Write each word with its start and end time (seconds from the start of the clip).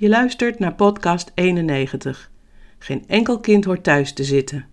Je 0.00 0.08
luistert 0.08 0.58
naar 0.58 0.74
podcast 0.74 1.32
91. 1.34 2.30
Geen 2.78 3.04
enkel 3.06 3.40
kind 3.40 3.64
hoort 3.64 3.82
thuis 3.82 4.12
te 4.12 4.24
zitten. 4.24 4.66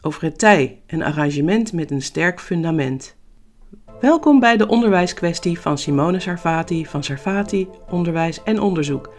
Over 0.00 0.22
het 0.22 0.38
tij, 0.38 0.80
een 0.86 1.02
arrangement 1.02 1.72
met 1.72 1.90
een 1.90 2.02
sterk 2.02 2.40
fundament. 2.40 3.16
Welkom 4.00 4.40
bij 4.40 4.56
de 4.56 4.68
onderwijskwestie 4.68 5.60
van 5.60 5.78
Simone 5.78 6.20
Sarfati 6.20 6.86
van 6.86 7.02
Sarfati 7.02 7.68
Onderwijs 7.90 8.42
en 8.42 8.60
Onderzoek, 8.60 9.12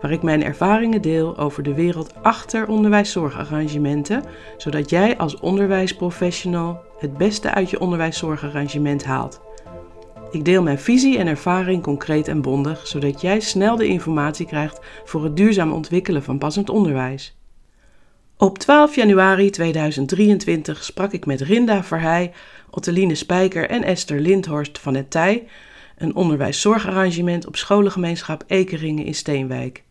waar 0.00 0.10
ik 0.10 0.22
mijn 0.22 0.44
ervaringen 0.44 1.02
deel 1.02 1.38
over 1.38 1.62
de 1.62 1.74
wereld 1.74 2.14
achter 2.22 2.68
onderwijszorgarrangementen, 2.68 4.24
zodat 4.56 4.90
jij 4.90 5.16
als 5.16 5.40
onderwijsprofessional 5.40 6.82
het 6.98 7.16
beste 7.16 7.50
uit 7.50 7.70
je 7.70 7.80
onderwijszorgarrangement 7.80 9.04
haalt. 9.04 9.40
Ik 10.34 10.44
deel 10.44 10.62
mijn 10.62 10.78
visie 10.78 11.18
en 11.18 11.26
ervaring 11.26 11.82
concreet 11.82 12.28
en 12.28 12.42
bondig, 12.42 12.86
zodat 12.86 13.20
jij 13.20 13.40
snel 13.40 13.76
de 13.76 13.86
informatie 13.86 14.46
krijgt 14.46 14.80
voor 15.04 15.24
het 15.24 15.36
duurzaam 15.36 15.72
ontwikkelen 15.72 16.22
van 16.22 16.38
passend 16.38 16.70
onderwijs. 16.70 17.36
Op 18.36 18.58
12 18.58 18.94
januari 18.94 19.50
2023 19.50 20.84
sprak 20.84 21.12
ik 21.12 21.26
met 21.26 21.40
Rinda 21.40 21.84
Verheij, 21.84 22.32
Otteline 22.70 23.14
Spijker 23.14 23.68
en 23.68 23.82
Esther 23.82 24.20
Lindhorst 24.20 24.78
van 24.78 24.94
het 24.94 25.10
Tij, 25.10 25.46
een 25.98 26.14
onderwijszorgarrangement 26.14 27.46
op 27.46 27.56
scholengemeenschap 27.56 28.44
Ekeringen 28.46 29.04
in 29.04 29.14
Steenwijk. 29.14 29.82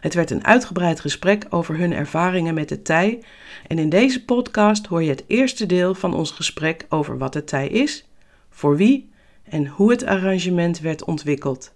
Het 0.00 0.14
werd 0.14 0.30
een 0.30 0.46
uitgebreid 0.46 1.00
gesprek 1.00 1.46
over 1.50 1.78
hun 1.78 1.92
ervaringen 1.92 2.54
met 2.54 2.70
het 2.70 2.84
tij 2.84 3.22
en 3.66 3.78
in 3.78 3.88
deze 3.88 4.24
podcast 4.24 4.86
hoor 4.86 5.02
je 5.02 5.10
het 5.10 5.24
eerste 5.26 5.66
deel 5.66 5.94
van 5.94 6.14
ons 6.14 6.30
gesprek 6.30 6.86
over 6.88 7.18
wat 7.18 7.34
het 7.34 7.46
tij 7.46 7.68
is, 7.68 8.08
voor 8.50 8.76
wie 8.76 9.14
en 9.48 9.66
hoe 9.66 9.90
het 9.90 10.04
arrangement 10.04 10.80
werd 10.80 11.04
ontwikkeld. 11.04 11.74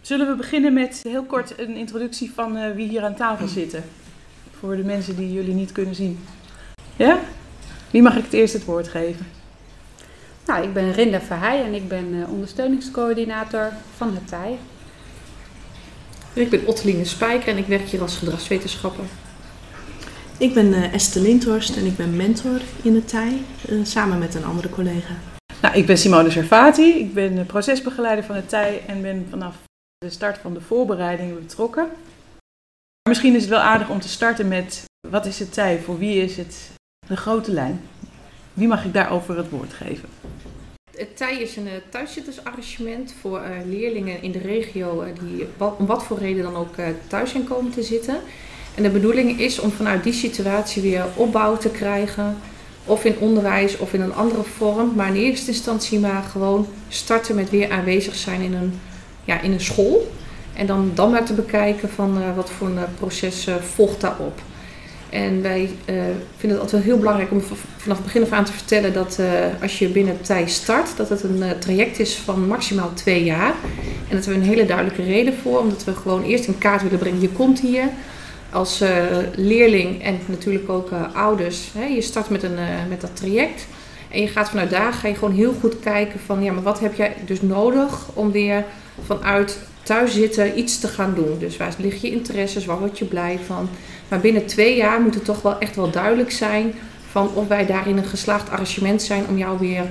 Zullen 0.00 0.28
we 0.28 0.36
beginnen 0.36 0.72
met 0.72 1.00
heel 1.02 1.24
kort 1.24 1.58
een 1.58 1.76
introductie 1.76 2.32
van 2.32 2.56
uh, 2.56 2.70
wie 2.74 2.88
hier 2.88 3.02
aan 3.02 3.14
tafel 3.14 3.48
zitten? 3.48 3.84
Voor 4.58 4.76
de 4.76 4.84
mensen 4.84 5.16
die 5.16 5.32
jullie 5.32 5.54
niet 5.54 5.72
kunnen 5.72 5.94
zien. 5.94 6.18
Ja? 6.96 7.20
Wie 7.90 8.02
mag 8.02 8.16
ik 8.16 8.24
het 8.24 8.32
eerst 8.32 8.52
het 8.52 8.64
woord 8.64 8.88
geven? 8.88 9.26
Nou, 10.46 10.64
ik 10.64 10.72
ben 10.72 10.92
Rinda 10.92 11.20
Verheij 11.20 11.64
en 11.64 11.74
ik 11.74 11.88
ben 11.88 12.14
uh, 12.14 12.32
ondersteuningscoördinator 12.32 13.72
van 13.96 14.14
het 14.14 14.28
TIJ. 14.28 14.58
Ik 16.42 16.50
ben 16.50 16.66
Otteline 16.66 17.04
Spijker 17.04 17.48
en 17.48 17.58
ik 17.58 17.66
werk 17.66 17.88
hier 17.88 18.00
als 18.00 18.16
gedragswetenschapper. 18.16 19.04
Ik 20.38 20.54
ben 20.54 20.66
uh, 20.66 20.94
Esther 20.94 21.22
Lindhorst 21.22 21.76
en 21.76 21.86
ik 21.86 21.96
ben 21.96 22.16
mentor 22.16 22.60
in 22.82 22.94
het 22.94 23.08
TIJ, 23.08 23.42
uh, 23.70 23.84
samen 23.84 24.18
met 24.18 24.34
een 24.34 24.44
andere 24.44 24.68
collega. 24.68 25.14
Nou, 25.62 25.76
ik 25.76 25.86
ben 25.86 25.98
Simone 25.98 26.30
Servati, 26.30 26.98
ik 26.98 27.14
ben 27.14 27.46
procesbegeleider 27.46 28.24
van 28.24 28.36
het 28.36 28.48
TIJ 28.48 28.82
en 28.86 29.02
ben 29.02 29.26
vanaf 29.30 29.56
de 29.98 30.10
start 30.10 30.38
van 30.38 30.54
de 30.54 30.60
voorbereidingen 30.60 31.34
betrokken. 31.34 31.88
Misschien 33.08 33.34
is 33.34 33.40
het 33.40 33.50
wel 33.50 33.60
aardig 33.60 33.88
om 33.88 34.00
te 34.00 34.08
starten 34.08 34.48
met 34.48 34.84
wat 35.08 35.26
is 35.26 35.38
het 35.38 35.52
TIJ, 35.52 35.78
voor 35.84 35.98
wie 35.98 36.22
is 36.22 36.36
het 36.36 36.70
de 37.06 37.16
grote 37.16 37.52
lijn? 37.52 37.80
Wie 38.52 38.68
mag 38.68 38.84
ik 38.84 38.92
daarover 38.92 39.36
het 39.36 39.50
woord 39.50 39.72
geven? 39.72 40.08
Het 40.96 41.16
TIJ 41.16 41.38
is 41.38 41.56
een 41.56 41.68
thuiszittersarrangement 41.90 43.14
voor 43.20 43.42
leerlingen 43.66 44.22
in 44.22 44.32
de 44.32 44.38
regio 44.38 45.04
die 45.20 45.46
om 45.78 45.86
wat 45.86 46.04
voor 46.04 46.18
reden 46.18 46.42
dan 46.42 46.56
ook 46.56 46.74
thuis 47.06 47.30
zijn 47.30 47.44
komen 47.44 47.72
te 47.72 47.82
zitten. 47.82 48.20
En 48.74 48.82
de 48.82 48.90
bedoeling 48.90 49.40
is 49.40 49.58
om 49.58 49.70
vanuit 49.70 50.04
die 50.04 50.12
situatie 50.12 50.82
weer 50.82 51.04
opbouw 51.14 51.56
te 51.56 51.68
krijgen, 51.68 52.36
of 52.84 53.04
in 53.04 53.18
onderwijs 53.18 53.78
of 53.78 53.92
in 53.92 54.00
een 54.00 54.14
andere 54.14 54.42
vorm, 54.42 54.92
maar 54.94 55.08
in 55.08 55.14
eerste 55.14 55.50
instantie 55.50 55.98
maar 55.98 56.22
gewoon 56.22 56.66
starten 56.88 57.34
met 57.34 57.50
weer 57.50 57.70
aanwezig 57.70 58.14
zijn 58.14 58.40
in 58.40 58.54
een, 58.54 58.80
ja, 59.24 59.40
in 59.40 59.52
een 59.52 59.60
school. 59.60 60.12
En 60.54 60.66
dan, 60.66 60.90
dan 60.94 61.10
maar 61.10 61.24
te 61.24 61.32
bekijken 61.32 61.88
van 61.88 62.34
wat 62.34 62.50
voor 62.50 62.66
een 62.66 62.78
proces 62.98 63.48
volgt 63.74 64.00
daarop. 64.00 64.40
En 65.10 65.42
wij 65.42 65.70
vinden 66.36 66.58
het 66.58 66.60
altijd 66.60 66.82
heel 66.82 66.98
belangrijk 66.98 67.30
om 67.30 67.42
vanaf 67.76 67.96
het 67.96 68.06
begin 68.06 68.22
af 68.22 68.32
aan 68.32 68.44
te 68.44 68.52
vertellen 68.52 68.92
dat 68.92 69.18
als 69.62 69.78
je 69.78 69.88
binnen 69.88 70.20
TIJ 70.20 70.46
start, 70.46 70.96
dat 70.96 71.08
het 71.08 71.22
een 71.22 71.42
traject 71.58 71.98
is 71.98 72.14
van 72.14 72.46
maximaal 72.46 72.90
twee 72.94 73.24
jaar. 73.24 73.54
En 74.08 74.16
dat 74.16 74.26
we 74.26 74.34
een 74.34 74.42
hele 74.42 74.66
duidelijke 74.66 75.02
reden 75.02 75.34
voor, 75.42 75.58
omdat 75.58 75.84
we 75.84 75.94
gewoon 75.94 76.22
eerst 76.22 76.46
in 76.46 76.58
kaart 76.58 76.82
willen 76.82 76.98
brengen. 76.98 77.20
Je 77.20 77.28
komt 77.28 77.60
hier 77.60 77.88
als 78.54 78.82
leerling 79.34 80.02
en 80.02 80.18
natuurlijk 80.26 80.68
ook 80.68 80.90
ouders. 81.12 81.70
Hè, 81.74 81.84
je 81.84 82.00
start 82.00 82.28
met, 82.28 82.42
een, 82.42 82.58
met 82.88 83.00
dat 83.00 83.16
traject. 83.16 83.66
En 84.10 84.20
je 84.20 84.28
gaat 84.28 84.48
vanuit 84.48 84.70
daar 84.70 84.92
ga 84.92 85.08
je 85.08 85.14
gewoon 85.14 85.34
heel 85.34 85.54
goed 85.60 85.80
kijken 85.80 86.20
van 86.20 86.42
ja, 86.42 86.52
maar 86.52 86.62
wat 86.62 86.80
heb 86.80 86.94
jij 86.94 87.16
dus 87.26 87.42
nodig 87.42 88.08
om 88.12 88.32
weer 88.32 88.64
vanuit 89.06 89.58
thuis 89.82 90.12
zitten 90.12 90.58
iets 90.58 90.78
te 90.78 90.88
gaan 90.88 91.14
doen. 91.14 91.38
Dus 91.38 91.56
waar 91.56 91.74
liggen 91.78 92.08
je 92.08 92.14
interesses, 92.14 92.64
waar 92.64 92.78
word 92.78 92.98
je 92.98 93.04
blij 93.04 93.38
van? 93.46 93.68
Maar 94.08 94.20
binnen 94.20 94.46
twee 94.46 94.76
jaar 94.76 95.00
moet 95.00 95.14
het 95.14 95.24
toch 95.24 95.42
wel 95.42 95.58
echt 95.58 95.76
wel 95.76 95.90
duidelijk 95.90 96.30
zijn 96.30 96.74
van 97.10 97.30
of 97.34 97.48
wij 97.48 97.66
daarin 97.66 97.96
een 97.96 98.04
geslaagd 98.04 98.50
arrangement 98.50 99.02
zijn 99.02 99.24
om 99.28 99.38
jou 99.38 99.58
weer 99.58 99.84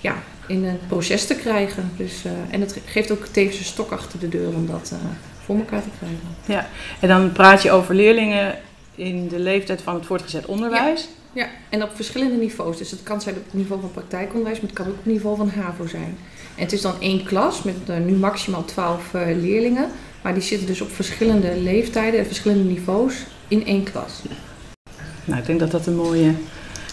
ja, 0.00 0.14
in 0.46 0.64
een 0.64 0.78
proces 0.88 1.26
te 1.26 1.34
krijgen. 1.34 1.90
Dus, 1.96 2.24
en 2.50 2.60
het 2.60 2.80
geeft 2.84 3.10
ook 3.10 3.26
tevens 3.26 3.58
een 3.58 3.64
stok 3.64 3.90
achter 3.90 4.18
de 4.18 4.28
deur 4.28 4.48
om 4.48 4.66
dat 4.66 4.92
voor 5.46 5.56
elkaar 5.56 5.82
te 5.82 5.88
krijgen. 5.98 6.18
Ja, 6.46 6.68
en 7.00 7.08
dan 7.08 7.32
praat 7.32 7.62
je 7.62 7.70
over 7.70 7.94
leerlingen 7.94 8.58
in 8.94 9.28
de 9.28 9.38
leeftijd 9.38 9.82
van 9.82 9.94
het 9.94 10.06
voortgezet 10.06 10.46
onderwijs. 10.46 11.08
Ja, 11.32 11.42
ja. 11.42 11.48
en 11.68 11.82
op 11.82 11.90
verschillende 11.94 12.36
niveaus. 12.36 12.76
Dus 12.76 12.90
het 12.90 13.02
kan 13.02 13.20
zijn 13.20 13.36
op 13.36 13.44
het 13.44 13.54
niveau 13.54 13.80
van 13.80 13.90
praktijkonderwijs, 13.90 14.60
maar 14.60 14.68
het 14.68 14.78
kan 14.78 14.86
ook 14.86 14.92
op 14.92 15.04
het 15.04 15.12
niveau 15.12 15.36
van 15.36 15.48
HAVO 15.48 15.86
zijn. 15.86 16.18
En 16.54 16.62
het 16.62 16.72
is 16.72 16.80
dan 16.80 17.00
één 17.00 17.24
klas 17.24 17.62
met 17.62 17.76
uh, 17.90 17.96
nu 17.96 18.12
maximaal 18.12 18.64
12 18.64 19.12
leerlingen. 19.12 19.90
Maar 20.22 20.34
die 20.34 20.42
zitten 20.42 20.66
dus 20.66 20.80
op 20.80 20.90
verschillende 20.90 21.56
leeftijden 21.56 22.20
en 22.20 22.26
verschillende 22.26 22.64
niveaus 22.64 23.14
in 23.48 23.66
één 23.66 23.82
klas. 23.82 24.22
Nou, 25.24 25.40
ik 25.40 25.46
denk 25.46 25.60
dat 25.60 25.70
dat 25.70 25.86
een 25.86 25.96
mooie 25.96 26.34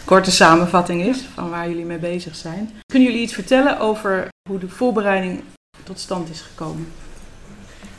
korte 0.05 0.31
samenvatting 0.31 1.05
is 1.05 1.17
van 1.33 1.49
waar 1.49 1.69
jullie 1.69 1.85
mee 1.85 1.97
bezig 1.97 2.35
zijn. 2.35 2.71
Kunnen 2.85 3.07
jullie 3.07 3.23
iets 3.23 3.33
vertellen 3.33 3.79
over 3.79 4.27
hoe 4.49 4.59
de 4.59 4.69
voorbereiding 4.69 5.43
tot 5.83 5.99
stand 5.99 6.29
is 6.29 6.41
gekomen? 6.41 6.87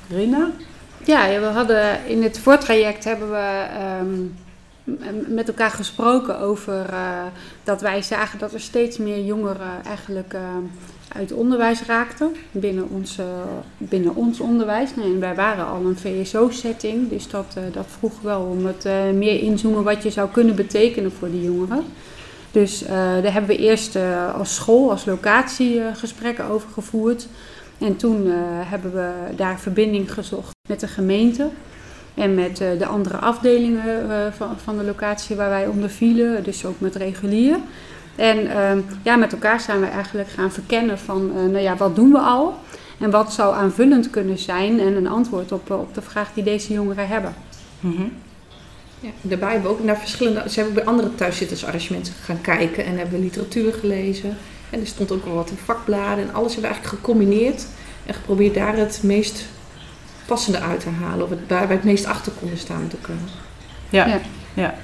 Rina? 0.08 0.50
Ja, 1.04 1.40
we 1.40 1.46
hadden 1.46 2.06
in 2.06 2.22
het 2.22 2.38
voortraject 2.38 3.04
hebben 3.04 3.30
we 3.30 3.66
um, 4.00 4.34
met 5.34 5.48
elkaar 5.48 5.70
gesproken 5.70 6.38
over 6.38 6.86
uh, 6.90 7.22
dat 7.64 7.80
wij 7.80 8.02
zagen 8.02 8.38
dat 8.38 8.52
er 8.52 8.60
steeds 8.60 8.98
meer 8.98 9.24
jongeren 9.24 9.84
eigenlijk 9.84 10.34
uh, 10.34 10.40
uit 11.08 11.32
onderwijs 11.32 11.82
raakten 11.82 12.32
binnen 12.50 12.88
ons, 12.88 13.18
binnen 13.78 14.14
ons 14.14 14.40
onderwijs. 14.40 14.94
Nee, 14.96 15.16
wij 15.16 15.34
waren 15.34 15.66
al 15.66 15.84
een 15.84 15.96
VSO-setting, 15.96 17.08
dus 17.08 17.28
dat, 17.28 17.56
dat 17.72 17.86
vroeg 17.98 18.20
wel 18.20 18.40
om 18.40 18.66
het 18.66 18.84
meer 19.14 19.40
inzoomen 19.40 19.84
wat 19.84 20.02
je 20.02 20.10
zou 20.10 20.28
kunnen 20.30 20.56
betekenen 20.56 21.12
voor 21.12 21.30
die 21.30 21.42
jongeren. 21.42 21.84
Dus 22.50 22.84
daar 22.86 23.32
hebben 23.32 23.56
we 23.56 23.58
eerst 23.58 23.96
als 24.36 24.54
school, 24.54 24.90
als 24.90 25.04
locatie 25.04 25.80
gesprekken 25.94 26.44
over 26.44 26.68
gevoerd. 26.72 27.28
En 27.78 27.96
toen 27.96 28.26
hebben 28.64 28.92
we 28.92 29.10
daar 29.36 29.60
verbinding 29.60 30.12
gezocht 30.12 30.52
met 30.68 30.80
de 30.80 30.88
gemeente. 30.88 31.48
En 32.14 32.34
met 32.34 32.60
uh, 32.60 32.68
de 32.78 32.86
andere 32.86 33.16
afdelingen 33.16 34.06
uh, 34.06 34.16
van, 34.36 34.58
van 34.62 34.78
de 34.78 34.84
locatie 34.84 35.36
waar 35.36 35.48
wij 35.48 35.66
onder 35.66 35.90
vielen, 35.90 36.44
dus 36.44 36.64
ook 36.64 36.80
met 36.80 36.94
regulier. 36.94 37.56
En 38.16 38.38
uh, 38.44 38.70
ja, 39.02 39.16
met 39.16 39.32
elkaar 39.32 39.60
zijn 39.60 39.80
we 39.80 39.86
eigenlijk 39.86 40.28
gaan 40.28 40.52
verkennen 40.52 40.98
van, 40.98 41.32
nou 41.32 41.58
ja, 41.58 41.76
wat 41.76 41.96
doen 41.96 42.12
we 42.12 42.18
al? 42.18 42.58
En 42.98 43.10
wat 43.10 43.32
zou 43.32 43.54
aanvullend 43.54 44.10
kunnen 44.10 44.38
zijn 44.38 44.80
en 44.80 44.96
een 44.96 45.06
antwoord 45.06 45.52
op, 45.52 45.70
op 45.70 45.94
de 45.94 46.02
vraag 46.02 46.32
die 46.34 46.44
deze 46.44 46.72
jongeren 46.72 47.08
hebben. 47.08 47.34
Mm 47.80 47.96
-hmm. 47.96 48.12
ja, 49.00 49.10
daarbij 49.20 49.52
hebben 49.52 49.70
we 49.70 49.76
ook 49.76 49.84
naar 49.84 49.98
verschillende, 49.98 50.50
ze 50.50 50.54
hebben 50.54 50.74
bij 50.74 50.84
andere 50.84 51.14
thuiszittersarrangementen 51.14 52.12
gaan 52.12 52.40
kijken 52.40 52.84
en 52.84 52.96
hebben 52.96 53.18
we 53.18 53.24
literatuur 53.24 53.72
gelezen. 53.72 54.36
En 54.74 54.80
er 54.80 54.86
stond 54.86 55.12
ook 55.12 55.24
wel 55.24 55.34
wat 55.34 55.50
in 55.50 55.56
vakbladen 55.56 56.24
en 56.24 56.34
alles 56.34 56.52
hebben 56.52 56.70
we 56.70 56.76
eigenlijk 56.76 56.96
gecombineerd 56.96 57.66
en 58.06 58.14
geprobeerd 58.14 58.54
daar 58.54 58.76
het 58.76 59.00
meest 59.02 59.44
passende 60.26 60.60
uit 60.60 60.80
te 60.80 60.88
halen. 60.88 61.24
Of 61.24 61.30
het, 61.30 61.38
waar 61.48 61.66
wij 61.66 61.76
het 61.76 61.84
meest 61.84 62.06
achter 62.06 62.32
konden 62.32 62.58
staan 62.58 62.88
te 62.88 62.96
kunnen. 62.96 63.24
Ja. 63.88 64.06
ja. 64.06 64.20
ja. 64.54 64.74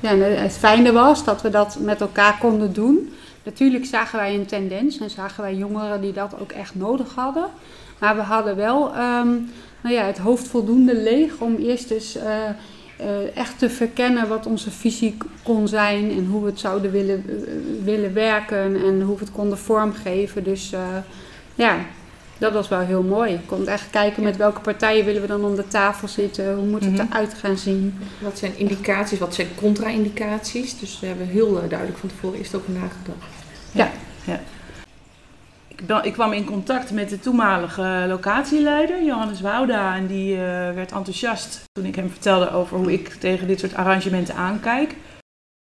ja 0.00 0.10
en 0.10 0.42
het 0.42 0.52
fijne 0.52 0.92
was 0.92 1.24
dat 1.24 1.42
we 1.42 1.50
dat 1.50 1.76
met 1.80 2.00
elkaar 2.00 2.38
konden 2.38 2.72
doen. 2.72 3.12
Natuurlijk 3.42 3.84
zagen 3.84 4.18
wij 4.18 4.34
een 4.34 4.46
tendens 4.46 4.98
en 4.98 5.10
zagen 5.10 5.42
wij 5.42 5.54
jongeren 5.54 6.00
die 6.00 6.12
dat 6.12 6.40
ook 6.40 6.52
echt 6.52 6.74
nodig 6.74 7.14
hadden. 7.14 7.46
Maar 7.98 8.16
we 8.16 8.22
hadden 8.22 8.56
wel 8.56 8.86
um, 8.86 9.50
nou 9.80 9.94
ja, 9.94 10.02
het 10.02 10.18
hoofd 10.18 10.48
voldoende 10.48 10.96
leeg 10.96 11.38
om 11.38 11.56
eerst 11.56 11.90
eens 11.90 12.16
uh, 12.16 12.22
uh, 13.00 13.36
echt 13.36 13.58
te 13.58 13.70
verkennen 13.70 14.28
wat 14.28 14.46
onze 14.46 14.70
visie 14.70 15.16
kon 15.42 15.68
zijn 15.68 16.10
en 16.10 16.26
hoe 16.26 16.42
we 16.42 16.50
het 16.50 16.60
zouden 16.60 16.90
willen, 16.90 17.24
uh, 17.28 17.84
willen 17.84 18.14
werken 18.14 18.84
en 18.84 19.00
hoe 19.00 19.14
we 19.18 19.24
het 19.24 19.32
konden 19.32 19.58
vormgeven. 19.58 20.44
Dus 20.44 20.72
ja, 21.54 21.76
dat 22.38 22.52
was 22.52 22.68
wel 22.68 22.80
heel 22.80 23.02
mooi. 23.02 23.30
Je 23.30 23.38
kon 23.46 23.68
echt 23.68 23.90
kijken 23.90 24.22
met 24.22 24.36
welke 24.36 24.60
partijen 24.60 25.04
willen 25.04 25.20
we 25.20 25.26
dan 25.26 25.44
om 25.44 25.54
de 25.54 25.68
tafel 25.68 26.08
zitten. 26.08 26.54
Hoe 26.54 26.66
moet 26.66 26.84
het 26.84 26.90
mm 26.90 26.98
-hmm. 26.98 27.08
eruit 27.10 27.34
gaan 27.34 27.56
zien. 27.56 27.98
Wat 28.18 28.38
zijn 28.38 28.58
indicaties, 28.58 29.18
wat 29.18 29.34
zijn 29.34 29.48
contra-indicaties. 29.54 30.78
Dus 30.78 31.00
we 31.00 31.06
hebben 31.06 31.26
heel 31.26 31.52
duidelijk 31.68 31.98
van 31.98 32.08
tevoren 32.08 32.38
eerst 32.38 32.54
over 32.54 32.70
nagedacht. 32.72 33.32
Ja. 33.72 33.90
ja. 34.24 34.40
Ik, 35.76 36.04
ik 36.04 36.12
kwam 36.12 36.32
in 36.32 36.44
contact 36.44 36.90
met 36.90 37.08
de 37.08 37.20
toenmalige 37.20 38.04
locatieleider, 38.08 39.04
Johannes 39.04 39.40
Wouda. 39.40 39.96
En 39.96 40.06
die 40.06 40.32
uh, 40.32 40.38
werd 40.72 40.92
enthousiast 40.92 41.62
toen 41.72 41.84
ik 41.84 41.94
hem 41.94 42.10
vertelde 42.10 42.50
over 42.50 42.76
hoe 42.76 42.92
ik 42.92 43.08
tegen 43.08 43.46
dit 43.46 43.60
soort 43.60 43.74
arrangementen 43.74 44.34
aankijk. 44.34 44.96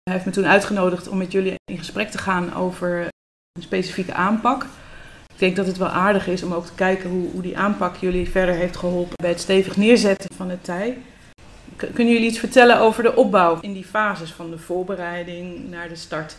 Hij 0.03 0.15
heeft 0.15 0.25
me 0.25 0.33
toen 0.33 0.47
uitgenodigd 0.47 1.09
om 1.09 1.19
met 1.19 1.33
jullie 1.33 1.55
in 1.65 1.79
gesprek 1.79 2.11
te 2.11 2.19
gaan 2.19 2.55
over 2.55 3.09
een 3.53 3.63
specifieke 3.63 4.15
aanpak. 4.15 4.67
Ik 5.33 5.39
denk 5.43 5.57
dat 5.57 5.67
het 5.67 5.77
wel 5.77 5.89
aardig 5.89 6.27
is 6.27 6.43
om 6.43 6.53
ook 6.53 6.67
te 6.67 6.75
kijken 6.75 7.11
hoe, 7.11 7.31
hoe 7.31 7.43
die 7.43 7.59
aanpak 7.59 7.97
jullie 7.97 8.31
verder 8.31 8.55
heeft 8.55 8.77
geholpen 8.77 9.17
bij 9.17 9.31
het 9.31 9.41
stevig 9.41 9.77
neerzetten 9.77 10.35
van 10.37 10.51
het 10.51 10.65
tij. 10.65 10.99
Kunnen 11.77 12.13
jullie 12.13 12.29
iets 12.29 12.39
vertellen 12.39 12.79
over 12.79 13.03
de 13.03 13.17
opbouw 13.17 13.59
in 13.61 13.73
die 13.73 13.85
fases 13.85 14.33
van 14.33 14.51
de 14.51 14.59
voorbereiding 14.59 15.71
naar 15.71 15.89
de 15.89 15.97
start? 15.97 16.37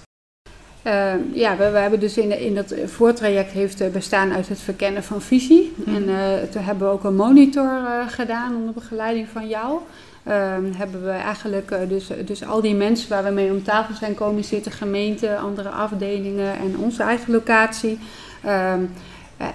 Uh, 0.87 1.13
ja, 1.33 1.57
we, 1.57 1.69
we, 1.69 1.77
hebben 1.77 1.99
dus 1.99 2.17
in, 2.17 2.39
in 2.39 2.55
dat 2.55 2.73
voortraject 2.85 3.51
heeft 3.51 3.81
uh, 3.81 3.87
bestaan 3.87 4.33
uit 4.33 4.47
het 4.47 4.59
verkennen 4.59 5.03
van 5.03 5.21
visie. 5.21 5.73
Mm. 5.75 5.95
En 5.95 6.03
uh, 6.03 6.17
toen 6.51 6.61
hebben 6.61 6.87
we 6.87 6.93
ook 6.93 7.03
een 7.03 7.15
monitor 7.15 7.69
gedaan 8.07 8.55
onder 8.55 8.73
begeleiding 8.73 9.27
van 9.27 9.47
jou. 9.47 9.79
Ehm, 10.23 10.63
hebben 10.77 11.03
we 11.03 11.09
eigenlijk 11.09 11.75
dus, 11.89 12.09
dus 12.25 12.45
al 12.45 12.61
die 12.61 12.75
mensen 12.75 13.09
waar 13.09 13.23
we 13.23 13.29
mee 13.29 13.51
om 13.51 13.63
tafel 13.63 13.95
zijn 13.95 14.15
komen 14.15 14.43
zitten, 14.43 14.71
gemeenten, 14.71 15.39
andere 15.39 15.69
afdelingen 15.69 16.57
en 16.57 16.77
onze 16.77 17.03
eigen 17.03 17.33
locatie. 17.33 17.99
Ehm, 18.43 18.81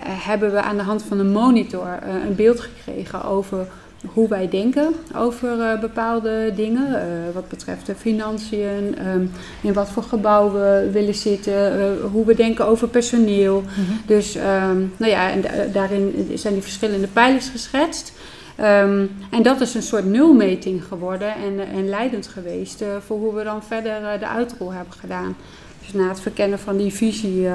hebben 0.05 0.53
we 0.53 0.61
aan 0.61 0.77
de 0.77 0.83
hand 0.83 1.03
van 1.03 1.19
een 1.19 1.33
monitor 1.33 1.99
een 2.27 2.35
beeld 2.35 2.61
gekregen 2.61 3.25
over 3.25 3.67
hoe 4.07 4.29
wij 4.29 4.49
denken 4.49 4.95
over 5.17 5.59
uh, 5.59 5.81
bepaalde 5.81 6.53
dingen. 6.57 6.89
Uh, 6.91 7.35
wat 7.35 7.49
betreft 7.49 7.87
de 7.87 7.95
financiën, 7.95 9.09
um, 9.09 9.31
in 9.61 9.73
wat 9.73 9.89
voor 9.89 10.03
gebouw 10.03 10.53
we 10.53 10.89
willen 10.93 11.15
zitten, 11.15 11.79
uh, 11.79 12.11
hoe 12.11 12.27
we 12.27 12.35
denken 12.35 12.67
over 12.67 12.89
personeel. 12.89 13.61
Mm 13.61 13.67
-hmm. 13.67 14.01
Dus 14.07 14.37
um, 14.37 14.93
nou 14.97 15.11
ja, 15.11 15.31
en 15.31 15.45
daarin 15.73 16.31
zijn 16.35 16.53
die 16.53 16.63
verschillende 16.63 17.07
pijlers 17.07 17.49
geschetst. 17.49 18.13
Um, 18.61 19.11
en 19.31 19.43
dat 19.43 19.61
is 19.61 19.75
een 19.75 19.83
soort 19.83 20.05
nulmeting 20.05 20.85
geworden 20.85 21.35
en, 21.35 21.69
en 21.73 21.89
leidend 21.89 22.27
geweest 22.27 22.85
voor 23.07 23.19
hoe 23.19 23.35
we 23.35 23.45
dan 23.45 23.63
verder 23.63 24.19
de 24.19 24.29
uitrol 24.29 24.73
hebben 24.73 24.95
gedaan. 24.95 25.37
Dus 25.81 25.93
na 25.93 26.09
het 26.09 26.21
verkennen 26.21 26.59
van 26.59 26.77
die 26.77 26.93
visie 26.93 27.49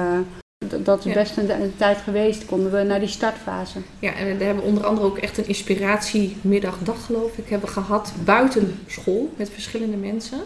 dat 0.82 1.06
is 1.06 1.12
best 1.12 1.36
een, 1.36 1.50
een, 1.50 1.72
tijd 1.76 1.98
geweest, 1.98 2.44
konden 2.44 2.72
we 2.72 2.82
naar 2.82 3.00
die 3.00 3.08
startfase. 3.08 3.78
Ja, 3.98 4.12
en 4.12 4.38
we 4.38 4.44
hebben 4.44 4.64
onder 4.64 4.86
andere 4.86 5.06
ook 5.06 5.18
echt 5.18 5.38
een 5.38 5.46
inspiratiemiddag, 5.46 6.78
dag 6.82 7.04
geloof 7.04 7.38
ik, 7.38 7.48
hebben 7.48 7.68
gehad 7.68 8.12
buiten 8.24 8.78
school 8.86 9.30
met 9.36 9.50
verschillende 9.50 9.96
mensen. 9.96 10.38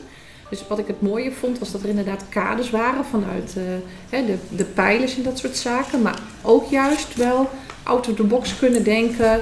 Dus 0.50 0.66
wat 0.68 0.78
ik 0.78 0.86
het 0.86 1.00
mooie 1.00 1.32
vond, 1.32 1.58
was 1.58 1.72
dat 1.72 1.82
er 1.82 1.88
inderdaad 1.88 2.24
kaders 2.28 2.70
waren 2.70 3.04
vanuit 3.04 3.54
uh, 3.58 3.64
hè, 4.10 4.26
de, 4.26 4.36
de 4.56 4.64
pijlers 4.64 5.16
en 5.16 5.22
dat 5.22 5.38
soort 5.38 5.56
zaken. 5.56 6.02
Maar 6.02 6.18
ook 6.42 6.70
juist 6.70 7.14
wel 7.14 7.48
out 7.82 8.08
of 8.08 8.14
the 8.14 8.24
box 8.24 8.58
kunnen 8.58 8.84
denken, 8.84 9.40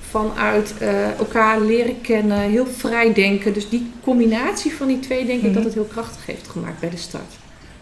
vanuit 0.00 0.74
uh, 0.82 1.18
elkaar 1.18 1.60
leren 1.60 2.00
kennen, 2.00 2.38
heel 2.38 2.66
vrij 2.66 3.12
denken. 3.12 3.52
Dus 3.52 3.68
die 3.68 3.92
combinatie 4.02 4.74
van 4.74 4.86
die 4.86 5.00
twee 5.00 5.26
denk 5.26 5.38
ik 5.38 5.38
mm 5.38 5.44
-hmm. 5.44 5.54
dat 5.54 5.64
het 5.64 5.74
heel 5.74 5.90
krachtig 5.92 6.26
heeft 6.26 6.48
gemaakt 6.48 6.80
bij 6.80 6.90
de 6.90 6.96
start. 6.96 7.34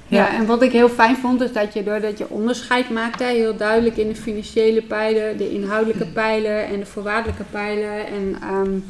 Ja, 0.09 0.35
en 0.35 0.47
wat 0.47 0.63
ik 0.63 0.73
heel 0.73 0.89
fijn 0.89 1.17
vond, 1.17 1.41
is 1.41 1.53
dat 1.53 1.75
je 1.75 1.83
doordat 1.83 2.19
je 2.19 2.29
onderscheid 2.29 2.91
maakte, 2.91 3.25
heel 3.25 3.57
duidelijk 3.57 3.97
in 3.97 4.09
de 4.09 4.15
financiële 4.15 4.83
pijlen, 4.83 5.37
de 5.37 5.51
inhoudelijke 5.51 6.07
pijlen 6.07 6.67
en 6.67 6.79
de 6.79 6.87
voorwaardelijke 6.87 7.45
pijlen 7.51 8.07
en 8.07 8.37
um, 8.53 8.85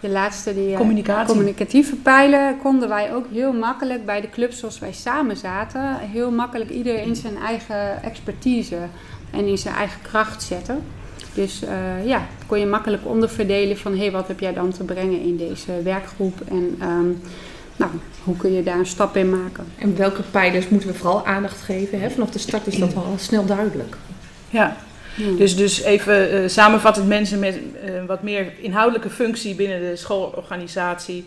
de 0.00 0.08
laatste, 0.08 0.54
die 0.54 0.76
communicatieve 1.26 1.96
pijlen, 1.96 2.58
konden 2.58 2.88
wij 2.88 3.14
ook 3.14 3.26
heel 3.32 3.52
makkelijk 3.52 4.06
bij 4.06 4.20
de 4.20 4.30
clubs 4.30 4.58
zoals 4.58 4.78
wij 4.78 4.92
samen 4.92 5.36
zaten, 5.36 5.98
heel 5.98 6.30
makkelijk 6.30 6.70
ieder 6.70 6.98
in 6.98 7.16
zijn 7.16 7.36
eigen 7.36 8.02
expertise 8.02 8.78
en 9.30 9.46
in 9.46 9.58
zijn 9.58 9.74
eigen 9.74 10.02
kracht 10.02 10.42
zetten. 10.42 10.82
Dus 11.34 11.62
uh, 11.62 12.06
ja, 12.06 12.26
kon 12.46 12.58
je 12.58 12.66
makkelijk 12.66 13.06
onderverdelen 13.06 13.76
van 13.78 13.92
hé, 13.92 13.98
hey, 13.98 14.10
wat 14.10 14.28
heb 14.28 14.40
jij 14.40 14.52
dan 14.52 14.70
te 14.70 14.84
brengen 14.84 15.20
in 15.20 15.36
deze 15.36 15.82
werkgroep 15.82 16.40
en 16.48 16.78
um, 16.82 17.20
nou, 17.82 18.02
hoe 18.24 18.36
kun 18.36 18.52
je 18.52 18.62
daar 18.62 18.78
een 18.78 18.86
stap 18.86 19.16
in 19.16 19.30
maken? 19.30 19.64
En 19.78 19.96
welke 19.96 20.22
pijlers 20.22 20.68
moeten 20.68 20.88
we 20.88 20.94
vooral 20.94 21.26
aandacht 21.26 21.60
geven? 21.60 22.00
Hè? 22.00 22.10
Vanaf 22.10 22.30
de 22.30 22.38
start 22.38 22.66
is 22.66 22.76
dat 22.76 22.96
al 22.96 23.14
snel 23.18 23.44
duidelijk. 23.44 23.96
Ja, 24.50 24.76
dus, 25.36 25.56
dus 25.56 25.82
even 25.82 26.34
uh, 26.34 26.48
samenvattend 26.48 27.08
mensen 27.08 27.38
met 27.38 27.54
uh, 27.54 28.04
wat 28.06 28.22
meer 28.22 28.52
inhoudelijke 28.60 29.10
functie 29.10 29.54
binnen 29.54 29.80
de 29.80 29.96
schoolorganisatie 29.96 31.26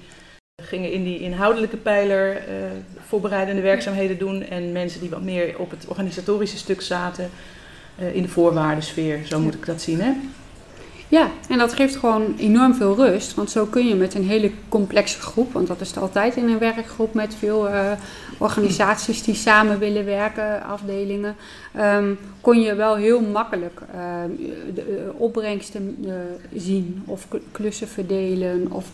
gingen 0.64 0.92
in 0.92 1.04
die 1.04 1.20
inhoudelijke 1.20 1.78
pijler 1.78 2.36
uh, 2.36 2.42
voorbereidende 3.08 3.62
werkzaamheden 3.62 4.18
doen. 4.18 4.44
En 4.44 4.72
mensen 4.72 5.00
die 5.00 5.10
wat 5.10 5.22
meer 5.22 5.60
op 5.60 5.72
het 5.72 5.86
organisatorische 5.88 6.58
stuk 6.58 6.82
zaten 6.82 7.30
in 8.14 8.22
de 8.22 8.28
voorwaardensfeer, 8.28 9.20
zo 9.26 9.40
moet 9.40 9.54
ik 9.54 9.66
dat 9.66 9.82
zien 9.82 10.02
hè? 10.02 10.12
Ja, 11.08 11.30
en 11.50 11.58
dat 11.58 11.74
geeft 11.74 11.96
gewoon 11.96 12.36
enorm 12.38 12.74
veel 12.76 12.96
rust. 12.96 13.34
Want 13.34 13.50
zo 13.52 13.66
kun 13.66 13.88
je 13.88 13.96
met 13.96 14.14
een 14.14 14.28
hele 14.28 14.52
complexe 14.70 15.22
groep, 15.22 15.54
want 15.54 15.68
dat 15.68 15.82
is 15.82 15.88
het 15.88 15.98
altijd 15.98 16.36
in 16.36 16.48
een 16.50 16.60
werkgroep 16.60 17.14
met 17.14 17.36
veel 17.36 17.70
uh, 17.70 17.92
organisaties 18.38 19.24
die 19.24 19.36
samen 19.36 19.80
willen 19.80 20.06
werken, 20.06 20.64
afdelingen, 20.64 21.36
um, 21.80 22.18
kon 22.42 22.62
je 22.62 22.76
wel 22.76 22.96
heel 22.96 23.22
makkelijk 23.22 23.82
uh, 23.96 24.02
de 24.74 25.12
opbrengsten 25.18 25.98
uh, 26.06 26.14
zien 26.54 27.04
of 27.06 27.28
klussen 27.52 27.88
verdelen 27.88 28.72
of 28.72 28.86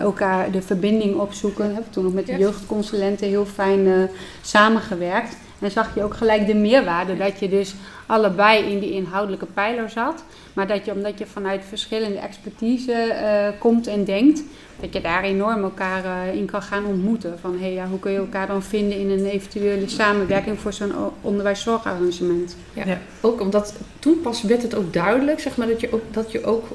elkaar 0.00 0.50
de 0.50 0.62
verbinding 0.62 1.14
opzoeken. 1.14 1.66
We 1.66 1.72
hebben 1.72 1.92
toen 1.92 2.04
nog 2.04 2.12
met 2.12 2.26
de 2.26 2.36
jeugdconsulenten 2.38 3.28
heel 3.28 3.46
fijn 3.46 4.08
samengewerkt. 4.42 5.36
En 5.60 5.70
zag 5.70 5.94
je 5.94 6.02
ook 6.02 6.14
gelijk 6.14 6.46
de 6.46 6.54
meerwaarde 6.54 7.16
dat 7.16 7.38
je 7.38 7.48
dus 7.48 7.74
allebei 8.06 8.64
in 8.64 8.78
die 8.78 8.92
inhoudelijke 8.92 9.46
pijler 9.46 9.90
zat. 9.90 10.24
Maar 10.52 10.66
dat 10.66 10.84
je, 10.84 10.92
omdat 10.92 11.18
je 11.18 11.26
vanuit 11.26 11.64
verschillende 11.68 12.18
expertise 12.18 12.92
uh, 12.92 13.60
komt 13.60 13.86
en 13.86 14.04
denkt, 14.04 14.42
dat 14.80 14.92
je 14.92 15.00
daar 15.00 15.22
enorm 15.22 15.62
elkaar 15.62 16.04
uh, 16.04 16.34
in 16.34 16.46
kan 16.46 16.62
gaan 16.62 16.84
ontmoeten. 16.84 17.38
Van 17.38 17.58
hey, 17.58 17.72
ja, 17.72 17.86
hoe 17.86 17.98
kun 17.98 18.12
je 18.12 18.18
elkaar 18.18 18.46
dan 18.46 18.62
vinden 18.62 18.98
in 18.98 19.10
een 19.10 19.26
eventuele 19.26 19.88
samenwerking 19.88 20.58
voor 20.58 20.72
zo'n 20.72 20.92
onderwijszorgarrangement. 21.20 22.56
Ja. 22.72 22.86
ja. 22.86 22.98
ook 23.20 23.40
omdat 23.40 23.74
toen 23.98 24.20
pas 24.20 24.42
werd 24.42 24.62
het 24.62 24.74
ook 24.74 24.92
duidelijk, 24.92 25.40
zeg 25.40 25.56
maar, 25.56 25.66
dat 25.66 25.80
je 25.80 25.92
ook, 25.92 26.02
dat 26.10 26.32
je 26.32 26.44
ook, 26.44 26.66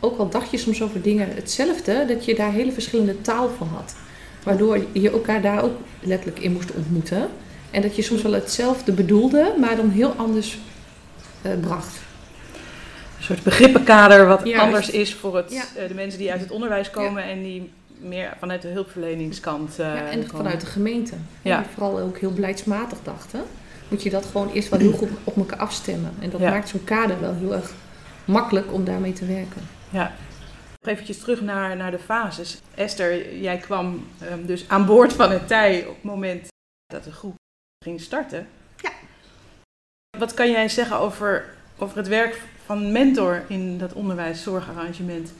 ook 0.00 0.18
al 0.18 0.28
dacht 0.28 0.50
je 0.50 0.56
soms 0.56 0.82
over 0.82 1.02
dingen 1.02 1.28
hetzelfde, 1.34 2.04
dat 2.08 2.24
je 2.24 2.34
daar 2.34 2.52
hele 2.52 2.72
verschillende 2.72 3.20
taal 3.20 3.48
van 3.48 3.68
had. 3.74 3.94
Waardoor 4.42 4.78
je 4.92 5.10
elkaar 5.10 5.42
daar 5.42 5.62
ook 5.62 5.76
letterlijk 6.00 6.38
in 6.38 6.52
moest 6.52 6.74
ontmoeten. 6.74 7.28
En 7.70 7.82
dat 7.82 7.96
je 7.96 8.02
soms 8.02 8.22
wel 8.22 8.32
hetzelfde 8.32 8.92
bedoelde, 8.92 9.54
maar 9.58 9.76
dan 9.76 9.90
heel 9.90 10.12
anders 10.16 10.58
uh, 11.46 11.52
bracht. 11.60 11.98
Een 13.16 13.24
soort 13.24 13.42
begrippenkader 13.42 14.26
wat 14.26 14.40
Juist. 14.44 14.62
anders 14.62 14.90
is 14.90 15.14
voor 15.14 15.36
het, 15.36 15.50
ja. 15.50 15.82
uh, 15.82 15.88
de 15.88 15.94
mensen 15.94 16.18
die 16.18 16.32
uit 16.32 16.40
het 16.40 16.50
onderwijs 16.50 16.90
komen 16.90 17.22
ja. 17.22 17.28
en 17.28 17.42
die 17.42 17.70
meer 18.00 18.36
vanuit 18.38 18.62
de 18.62 18.68
hulpverleningskant 18.68 19.70
uh, 19.70 19.86
ja, 19.86 20.10
En 20.10 20.18
komen. 20.18 20.36
vanuit 20.36 20.60
de 20.60 20.66
gemeente. 20.66 21.14
Ja. 21.42 21.58
Die 21.58 21.66
vooral 21.74 22.00
ook 22.00 22.18
heel 22.18 22.32
beleidsmatig 22.32 22.98
dachten. 23.02 23.42
Moet 23.88 24.02
je 24.02 24.10
dat 24.10 24.26
gewoon 24.26 24.50
eerst 24.52 24.68
wel 24.68 24.78
heel 24.78 24.92
goed 24.92 25.08
op 25.24 25.36
elkaar 25.36 25.58
afstemmen. 25.58 26.14
En 26.20 26.30
dat 26.30 26.40
maakt 26.40 26.68
zo'n 26.68 26.84
kader 26.84 27.20
wel 27.20 27.34
heel 27.34 27.54
erg 27.54 27.72
makkelijk 28.24 28.72
om 28.72 28.84
daarmee 28.84 29.12
te 29.12 29.26
werken. 29.26 29.62
Ja. 29.90 30.12
Nog 30.80 30.92
eventjes 30.92 31.18
terug 31.18 31.40
naar, 31.40 31.76
naar 31.76 31.90
de 31.90 31.98
fases. 31.98 32.60
Esther, 32.74 33.38
jij 33.38 33.56
kwam 33.56 34.06
um, 34.32 34.46
dus 34.46 34.64
aan 34.68 34.86
boord 34.86 35.12
van 35.12 35.30
het 35.30 35.48
tij 35.48 35.86
op 35.86 35.94
het 35.94 36.04
moment 36.04 36.48
dat 36.86 37.04
de 37.04 37.12
groep 37.12 37.34
ging 37.84 38.00
starten. 38.00 38.46
Ja. 38.76 38.90
Wat 40.18 40.34
kan 40.34 40.50
jij 40.50 40.68
zeggen 40.68 40.98
over, 40.98 41.44
over 41.78 41.96
het 41.96 42.08
werk 42.08 42.40
van 42.64 42.92
mentor 42.92 43.42
in 43.48 43.78
dat 43.78 43.92
onderwijs-zorgarrangement? 43.92 45.32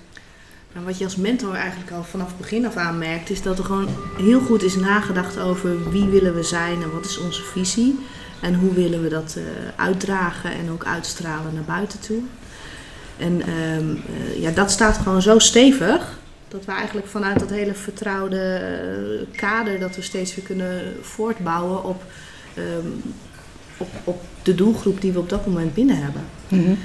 Nou, 0.73 0.87
wat 0.87 0.99
je 0.99 1.05
als 1.05 1.17
mentor 1.17 1.55
eigenlijk 1.55 1.91
al 1.91 2.03
vanaf 2.05 2.29
het 2.29 2.37
begin 2.37 2.67
af 2.67 2.77
aan 2.77 2.99
merkt, 2.99 3.31
is 3.31 3.43
dat 3.43 3.59
er 3.59 3.65
gewoon 3.65 3.89
heel 4.17 4.41
goed 4.41 4.63
is 4.63 4.77
nagedacht 4.77 5.39
over 5.39 5.91
wie 5.91 6.05
willen 6.05 6.35
we 6.35 6.43
zijn 6.43 6.83
en 6.83 6.93
wat 6.93 7.05
is 7.05 7.19
onze 7.19 7.43
visie. 7.43 7.99
En 8.43 8.55
hoe 8.55 8.75
willen 8.75 9.03
we 9.03 9.09
dat 9.09 9.37
uh, 9.39 9.45
uitdragen 9.77 10.53
en 10.53 10.71
ook 10.71 10.85
uitstralen 10.85 11.55
naar 11.55 11.63
buiten 11.63 12.01
toe. 12.01 12.23
En 13.19 13.51
um, 13.51 14.03
uh, 14.11 14.41
ja, 14.41 14.51
dat 14.51 14.71
staat 14.71 14.97
gewoon 14.97 15.23
zo 15.23 15.39
stevig 15.39 16.19
dat 16.49 16.65
we 16.65 16.73
eigenlijk 16.73 17.07
vanuit 17.07 17.39
dat 17.39 17.51
hele 17.51 17.75
vertrouwde 17.75 18.61
uh, 19.31 19.37
kader 19.37 19.79
dat 19.79 19.97
we 19.97 20.03
steeds 20.03 20.35
weer 20.35 20.45
kunnen 20.45 20.97
voortbouwen 21.01 21.85
op 21.85 22.03
um, 22.59 23.03
op, 23.77 23.89
op 24.05 24.23
de 24.43 24.55
doelgroep 24.55 25.01
die 25.01 25.13
we 25.13 25.19
op 25.19 25.29
dat 25.29 25.47
moment 25.47 25.75
binnen 25.75 25.97
hebben. 25.97 26.23
Mm 26.49 26.65
-hmm. 26.65 26.79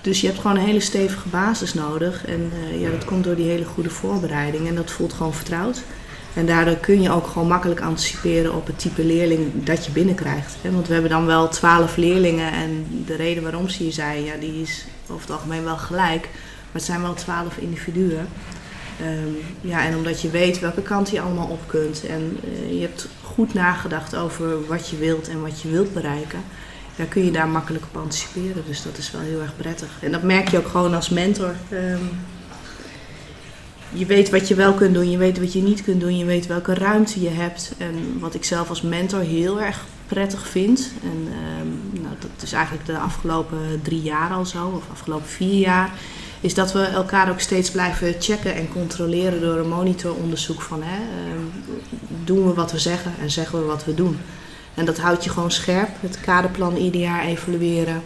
Dus 0.00 0.20
je 0.20 0.26
hebt 0.26 0.40
gewoon 0.40 0.56
een 0.56 0.64
hele 0.64 0.80
stevige 0.80 1.28
basis 1.28 1.74
nodig. 1.74 2.26
En 2.26 2.50
uh, 2.72 2.80
ja, 2.80 2.90
dat 2.90 3.04
komt 3.04 3.24
door 3.24 3.36
die 3.36 3.48
hele 3.48 3.64
goede 3.64 3.90
voorbereiding. 3.90 4.68
En 4.68 4.74
dat 4.74 4.90
voelt 4.90 5.12
gewoon 5.12 5.34
vertrouwd. 5.34 5.82
En 6.34 6.46
daardoor 6.46 6.76
kun 6.76 7.02
je 7.02 7.10
ook 7.10 7.26
gewoon 7.26 7.48
makkelijk 7.48 7.80
anticiperen 7.80 8.54
op 8.54 8.66
het 8.66 8.78
type 8.78 9.04
leerling 9.04 9.64
dat 9.64 9.84
je 9.84 9.92
binnenkrijgt. 9.92 10.56
Want 10.62 10.86
we 10.86 10.92
hebben 10.92 11.10
dan 11.10 11.26
wel 11.26 11.48
twaalf 11.48 11.96
leerlingen 11.96 12.52
en 12.52 12.86
de 13.06 13.16
reden 13.16 13.42
waarom 13.42 13.68
ze 13.68 13.82
hier 13.82 13.92
zijn, 13.92 14.24
ja, 14.24 14.36
die 14.40 14.62
is 14.62 14.84
over 15.08 15.20
het 15.20 15.30
algemeen 15.30 15.64
wel 15.64 15.76
gelijk. 15.76 16.22
Maar 16.22 16.72
het 16.72 16.82
zijn 16.82 17.02
wel 17.02 17.14
twaalf 17.14 17.56
individuen. 17.56 18.28
Um, 19.00 19.36
ja, 19.60 19.86
en 19.86 19.96
omdat 19.96 20.20
je 20.20 20.30
weet 20.30 20.60
welke 20.60 20.82
kant 20.82 21.10
je 21.10 21.20
allemaal 21.20 21.48
op 21.48 21.60
kunt 21.66 22.06
en 22.06 22.38
uh, 22.44 22.72
je 22.72 22.80
hebt 22.80 23.08
goed 23.36 23.54
nagedacht 23.54 24.16
over 24.16 24.66
wat 24.66 24.88
je 24.88 24.96
wilt 24.96 25.28
en 25.28 25.40
wat 25.40 25.60
je 25.60 25.70
wilt 25.70 25.92
bereiken, 25.92 26.40
ja, 26.96 27.04
kun 27.04 27.24
je 27.24 27.30
daar 27.30 27.48
makkelijk 27.48 27.84
op 27.84 28.02
anticiperen. 28.02 28.62
Dus 28.66 28.82
dat 28.82 28.98
is 28.98 29.10
wel 29.10 29.20
heel 29.20 29.40
erg 29.40 29.56
prettig. 29.56 29.88
En 30.00 30.12
dat 30.12 30.22
merk 30.22 30.48
je 30.48 30.58
ook 30.58 30.68
gewoon 30.68 30.94
als 30.94 31.08
mentor. 31.08 31.54
Ehm, 31.68 32.04
je 33.92 34.06
weet 34.06 34.30
wat 34.30 34.48
je 34.48 34.54
wel 34.54 34.74
kunt 34.74 34.94
doen, 34.94 35.10
je 35.10 35.18
weet 35.18 35.38
wat 35.38 35.52
je 35.52 35.62
niet 35.62 35.82
kunt 35.82 36.00
doen, 36.00 36.16
je 36.16 36.24
weet 36.24 36.46
welke 36.46 36.74
ruimte 36.74 37.20
je 37.20 37.28
hebt. 37.28 37.72
En 37.78 38.18
wat 38.18 38.34
ik 38.34 38.44
zelf 38.44 38.68
als 38.68 38.82
mentor 38.82 39.20
heel 39.20 39.60
erg 39.60 39.84
prettig 40.06 40.48
vind, 40.48 40.90
en 41.02 41.28
ehm, 41.32 42.02
nou, 42.02 42.14
dat 42.18 42.42
is 42.42 42.52
eigenlijk 42.52 42.86
de 42.86 42.98
afgelopen 42.98 43.80
drie 43.82 44.02
jaar 44.02 44.30
al 44.30 44.46
zo, 44.46 44.66
of 44.66 44.84
afgelopen 44.90 45.28
vier 45.28 45.58
jaar, 45.58 45.92
is 46.40 46.54
dat 46.54 46.72
we 46.72 46.82
elkaar 46.82 47.30
ook 47.30 47.40
steeds 47.40 47.70
blijven 47.70 48.14
checken 48.18 48.54
en 48.54 48.68
controleren 48.68 49.40
door 49.40 49.56
een 49.56 49.68
monitoronderzoek 49.68 50.62
van 50.62 50.82
hè, 50.82 50.96
ehm, 50.96 51.40
doen 52.24 52.46
we 52.46 52.54
wat 52.54 52.72
we 52.72 52.78
zeggen 52.78 53.12
en 53.20 53.30
zeggen 53.30 53.58
we 53.58 53.64
wat 53.64 53.84
we 53.84 53.94
doen. 53.94 54.18
En 54.74 54.84
dat 54.84 54.98
houdt 54.98 55.24
je 55.24 55.30
gewoon 55.30 55.50
scherp. 55.50 55.88
Het 56.00 56.20
kaderplan 56.20 56.76
ieder 56.76 57.00
jaar 57.00 57.24
evalueren. 57.24 58.02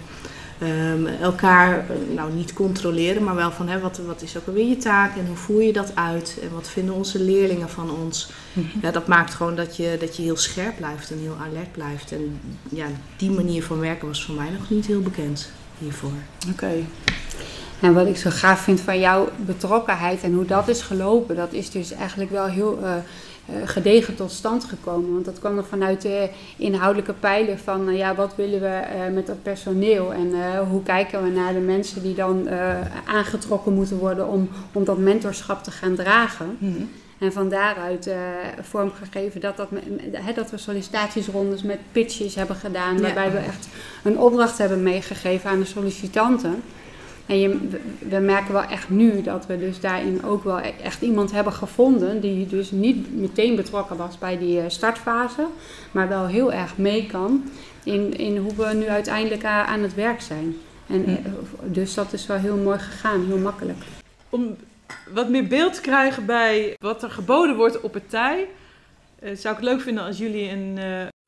Um, 0.63 1.07
elkaar 1.07 1.79
eh, 1.79 1.97
nou 2.15 2.33
niet 2.33 2.53
controleren, 2.53 3.25
maar 3.25 3.35
wel 3.35 3.51
van 3.51 3.69
hè, 3.69 3.81
wat, 3.81 4.01
wat 4.07 4.23
is 4.23 4.37
ook 4.37 4.47
alweer 4.47 4.69
je 4.69 4.77
taak 4.77 5.17
en 5.17 5.27
hoe 5.27 5.37
voer 5.37 5.63
je 5.63 5.73
dat 5.73 5.97
uit 5.97 6.39
en 6.43 6.51
wat 6.55 6.69
vinden 6.69 6.95
onze 6.95 7.23
leerlingen 7.23 7.69
van 7.69 7.91
ons. 7.91 8.31
Mhm. 8.53 8.67
Ja, 8.83 8.91
dat 8.91 9.07
maakt 9.07 9.35
gewoon 9.35 9.57
dat 9.57 9.77
je, 9.77 9.97
dat 10.01 10.17
je 10.17 10.23
heel 10.23 10.37
scherp 10.37 10.77
blijft 10.77 11.11
en 11.11 11.19
heel 11.19 11.37
alert 11.41 11.73
blijft. 11.73 12.13
En 12.13 12.41
ja, 12.69 12.87
die 13.17 13.31
manier 13.31 13.63
van 13.63 13.81
werken 13.81 14.09
was 14.09 14.25
voor 14.25 14.35
mij 14.35 14.51
nog 14.51 14.71
niet 14.71 14.87
heel 14.87 15.01
bekend 15.01 15.51
hiervoor. 15.79 16.13
Oké. 16.51 16.73
En 17.81 17.95
wat 17.95 18.07
ik 18.07 18.17
zo 18.17 18.31
gaaf 18.31 18.61
vind 18.61 18.81
van 18.81 19.01
jouw 19.01 19.29
betrokkenheid 19.37 20.23
en 20.23 20.33
hoe 20.33 20.45
dat 20.45 20.69
is 20.69 20.83
gelopen, 20.83 21.37
dat 21.37 21.53
is 21.53 21.71
dus 21.71 21.93
eigenlijk 21.93 22.31
wel 22.31 22.47
heel 22.47 22.79
uh, 22.83 22.95
gedegen 23.65 24.15
tot 24.15 24.31
stand 24.31 24.65
gekomen. 24.65 25.13
Want 25.13 25.25
dat 25.25 25.39
kwam 25.39 25.57
er 25.57 25.65
vanuit 25.65 26.03
de 26.03 26.29
inhoudelijke 26.57 27.13
pijlen 27.13 27.59
van 27.59 27.89
uh, 27.89 27.99
ja, 27.99 28.15
wat 28.15 28.35
willen 28.37 28.61
we 28.61 28.81
met 29.13 29.29
het 29.29 29.43
personeel 29.43 30.13
en 30.13 30.59
hoe 30.69 30.83
kijken 30.83 31.23
we 31.23 31.31
naar 31.31 31.53
de 31.53 31.59
mensen 31.59 32.03
die 32.03 32.15
dan 32.15 32.49
aangetrokken 33.05 33.73
moeten 33.73 33.99
worden 33.99 34.29
om, 34.29 34.49
om 34.73 34.85
dat 34.85 34.99
mentorschap 34.99 35.63
te 35.63 35.71
gaan 35.71 35.95
dragen. 35.95 36.57
Mhm. 36.59 36.83
En 37.21 37.33
van 37.33 37.49
daaruit 37.49 38.07
uh, 38.07 38.15
vormgegeven 38.61 39.41
dat, 39.41 39.57
dat, 39.57 39.69
dat 40.35 40.51
we 40.51 40.57
sollicitatiesrondes 40.57 41.63
met 41.63 41.79
pitches 41.93 42.35
hebben 42.35 42.57
gedaan. 42.57 43.01
Waarbij 43.01 43.31
we 43.31 43.39
echt 43.39 43.69
een 44.03 44.19
opdracht 44.19 44.59
hebben 44.59 44.83
meegegeven 44.83 45.51
aan 45.51 45.59
de 45.59 45.65
sollicitanten. 45.65 46.63
En 47.27 47.39
je, 47.41 47.59
we 48.09 48.19
merken 48.19 48.53
wel 48.53 48.63
echt 48.63 48.91
nu 48.91 49.23
dat 49.23 49.47
we 49.47 49.59
dus 49.59 49.81
daarin 49.81 50.25
ook 50.25 50.45
wel 50.45 50.59
e-, 50.59 50.73
echt 50.83 51.03
iemand 51.03 51.33
hebben 51.33 51.53
gevonden 51.53 52.21
die 52.21 52.47
dus 52.47 52.71
niet 52.71 53.15
meteen 53.15 53.57
betrokken 53.57 53.97
was 53.97 54.19
bij 54.19 54.39
die 54.39 54.61
eh, 54.61 54.65
startfase, 54.69 55.47
maar 55.91 56.09
wel 56.09 56.27
heel 56.27 56.53
erg 56.53 56.79
mee 56.79 57.07
kan 57.07 57.51
in, 57.85 58.19
in 58.19 58.37
hoe 58.37 58.55
we 58.55 58.75
nu 58.75 58.89
uiteindelijk 58.89 59.45
aan 59.45 59.81
het 59.81 59.95
werk 59.95 60.21
zijn. 60.21 60.57
En, 60.87 61.07
eh, 61.07 61.15
Dus 61.65 61.95
dat 61.95 62.13
is 62.13 62.27
wel 62.27 62.39
heel 62.39 62.57
mooi 62.57 62.79
gegaan, 62.79 63.27
heel 63.27 63.39
makkelijk. 63.39 63.79
Om 64.31 64.57
wat 65.13 65.29
meer 65.29 65.47
beeld 65.47 65.75
te 65.75 65.81
krijgen 65.81 66.27
bij 66.27 66.77
wat 66.79 67.03
er 67.03 67.11
geboden 67.11 67.57
wordt 67.57 67.81
op 67.81 67.95
het 67.95 68.11
tij, 68.11 68.47
uh, 69.23 69.37
zou 69.37 69.55
ik 69.55 69.61
het 69.61 69.71
leuk 69.71 69.81
vinden 69.81 70.05
als 70.05 70.19
jullie 70.19 70.51
een, 70.51 70.79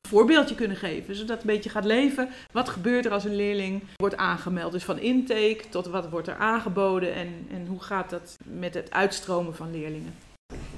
voorbeeldje 0.09 0.55
kunnen 0.55 0.77
geven, 0.77 1.15
zodat 1.15 1.29
het 1.29 1.39
een 1.39 1.55
beetje 1.55 1.69
gaat 1.69 1.85
leven. 1.85 2.29
Wat 2.51 2.69
gebeurt 2.69 3.05
er 3.05 3.11
als 3.11 3.23
een 3.23 3.35
leerling 3.35 3.83
wordt 3.95 4.17
aangemeld? 4.17 4.71
Dus 4.71 4.83
van 4.83 4.99
intake 4.99 5.61
tot 5.69 5.87
wat 5.87 6.09
wordt 6.09 6.27
er 6.27 6.35
aangeboden 6.35 7.13
en, 7.13 7.47
en 7.51 7.65
hoe 7.67 7.81
gaat 7.81 8.09
dat 8.09 8.37
met 8.43 8.73
het 8.73 8.91
uitstromen 8.91 9.55
van 9.55 9.71
leerlingen? 9.71 10.15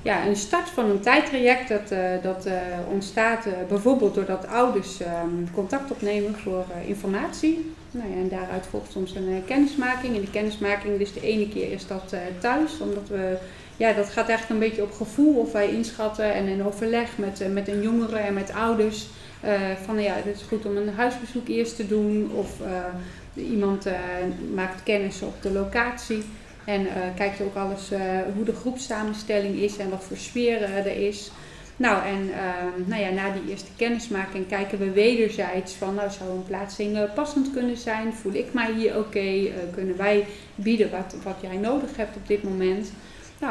Ja, 0.01 0.25
een 0.25 0.35
start 0.35 0.69
van 0.69 0.89
een 0.89 0.99
tijdtraject 0.99 1.69
dat, 1.69 1.91
uh, 1.91 1.99
dat 2.21 2.45
uh, 2.45 2.53
ontstaat 2.89 3.45
uh, 3.45 3.53
bijvoorbeeld 3.67 4.15
doordat 4.15 4.47
ouders 4.47 5.01
ehm, 5.01 5.51
contact 5.53 5.91
opnemen 5.91 6.35
voor 6.35 6.65
informatie. 6.87 7.73
Nou 7.91 8.09
ja, 8.09 8.15
en 8.15 8.29
daaruit 8.29 8.65
volgt 8.65 8.91
soms 8.91 9.15
een 9.15 9.43
kennismaking. 9.45 10.15
En 10.15 10.21
die 10.21 10.29
kennismaking, 10.29 10.97
dus 10.97 11.13
de 11.13 11.21
ene 11.21 11.49
keer 11.49 11.71
is 11.71 11.87
dat 11.87 12.15
thuis, 12.39 12.79
omdat 12.79 13.07
we 13.07 13.37
ja, 13.77 13.93
dat 13.93 14.09
gaat 14.09 14.29
eigenlijk 14.29 14.49
een 14.49 14.69
beetje 14.69 14.83
op 14.83 14.91
gevoel 14.91 15.35
of 15.35 15.51
wij 15.51 15.69
inschatten 15.69 16.33
en 16.33 16.47
in 16.47 16.63
overleg 16.63 17.17
met, 17.17 17.53
met 17.53 17.67
een 17.67 17.81
jongere 17.81 18.17
en 18.17 18.33
met 18.33 18.53
ouders. 18.53 19.07
Uh, 19.45 19.51
van 19.85 20.01
ja, 20.01 20.13
het 20.13 20.35
is 20.35 20.41
goed 20.47 20.65
om 20.65 20.77
een 20.77 20.93
huisbezoek 20.95 21.47
eerst 21.47 21.75
te 21.75 21.87
doen 21.87 22.31
of 22.33 22.59
uh, 22.61 23.47
iemand 23.49 23.87
maakt 24.53 24.83
kennis 24.83 25.21
op 25.21 25.41
de 25.41 25.51
locatie 25.51 26.23
en 26.65 26.87
kijkt 27.15 27.41
ook 27.41 27.55
alles 27.55 27.89
hoe 28.35 28.45
de 28.45 28.55
groepssamenstelling 28.55 29.55
is 29.55 29.77
en 29.77 29.89
wat 29.89 30.03
voor 30.03 30.17
sfeer 30.17 30.61
er 30.61 31.07
is. 31.07 31.31
Nou, 31.77 32.05
en 32.05 32.29
nou 32.85 33.01
ja, 33.01 33.09
na 33.09 33.31
die 33.31 33.51
eerste 33.51 33.71
kennismaking 33.75 34.47
kijken 34.47 34.79
we 34.79 34.91
wederzijds 34.91 35.73
van, 35.73 35.95
nou 35.95 36.11
zou 36.11 36.29
een 36.29 36.43
plaatsing 36.43 37.13
passend 37.13 37.51
kunnen 37.53 37.77
zijn? 37.77 38.13
Voel 38.13 38.33
ik 38.33 38.53
mij 38.53 38.73
hier 38.73 38.97
oké? 38.97 39.51
kunnen 39.73 39.97
wij 39.97 40.25
bieden 40.55 40.91
wat, 40.91 41.15
wat 41.23 41.37
jij 41.41 41.57
nodig 41.57 41.97
hebt 41.97 42.15
op 42.15 42.27
dit 42.27 42.43
moment? 42.43 42.91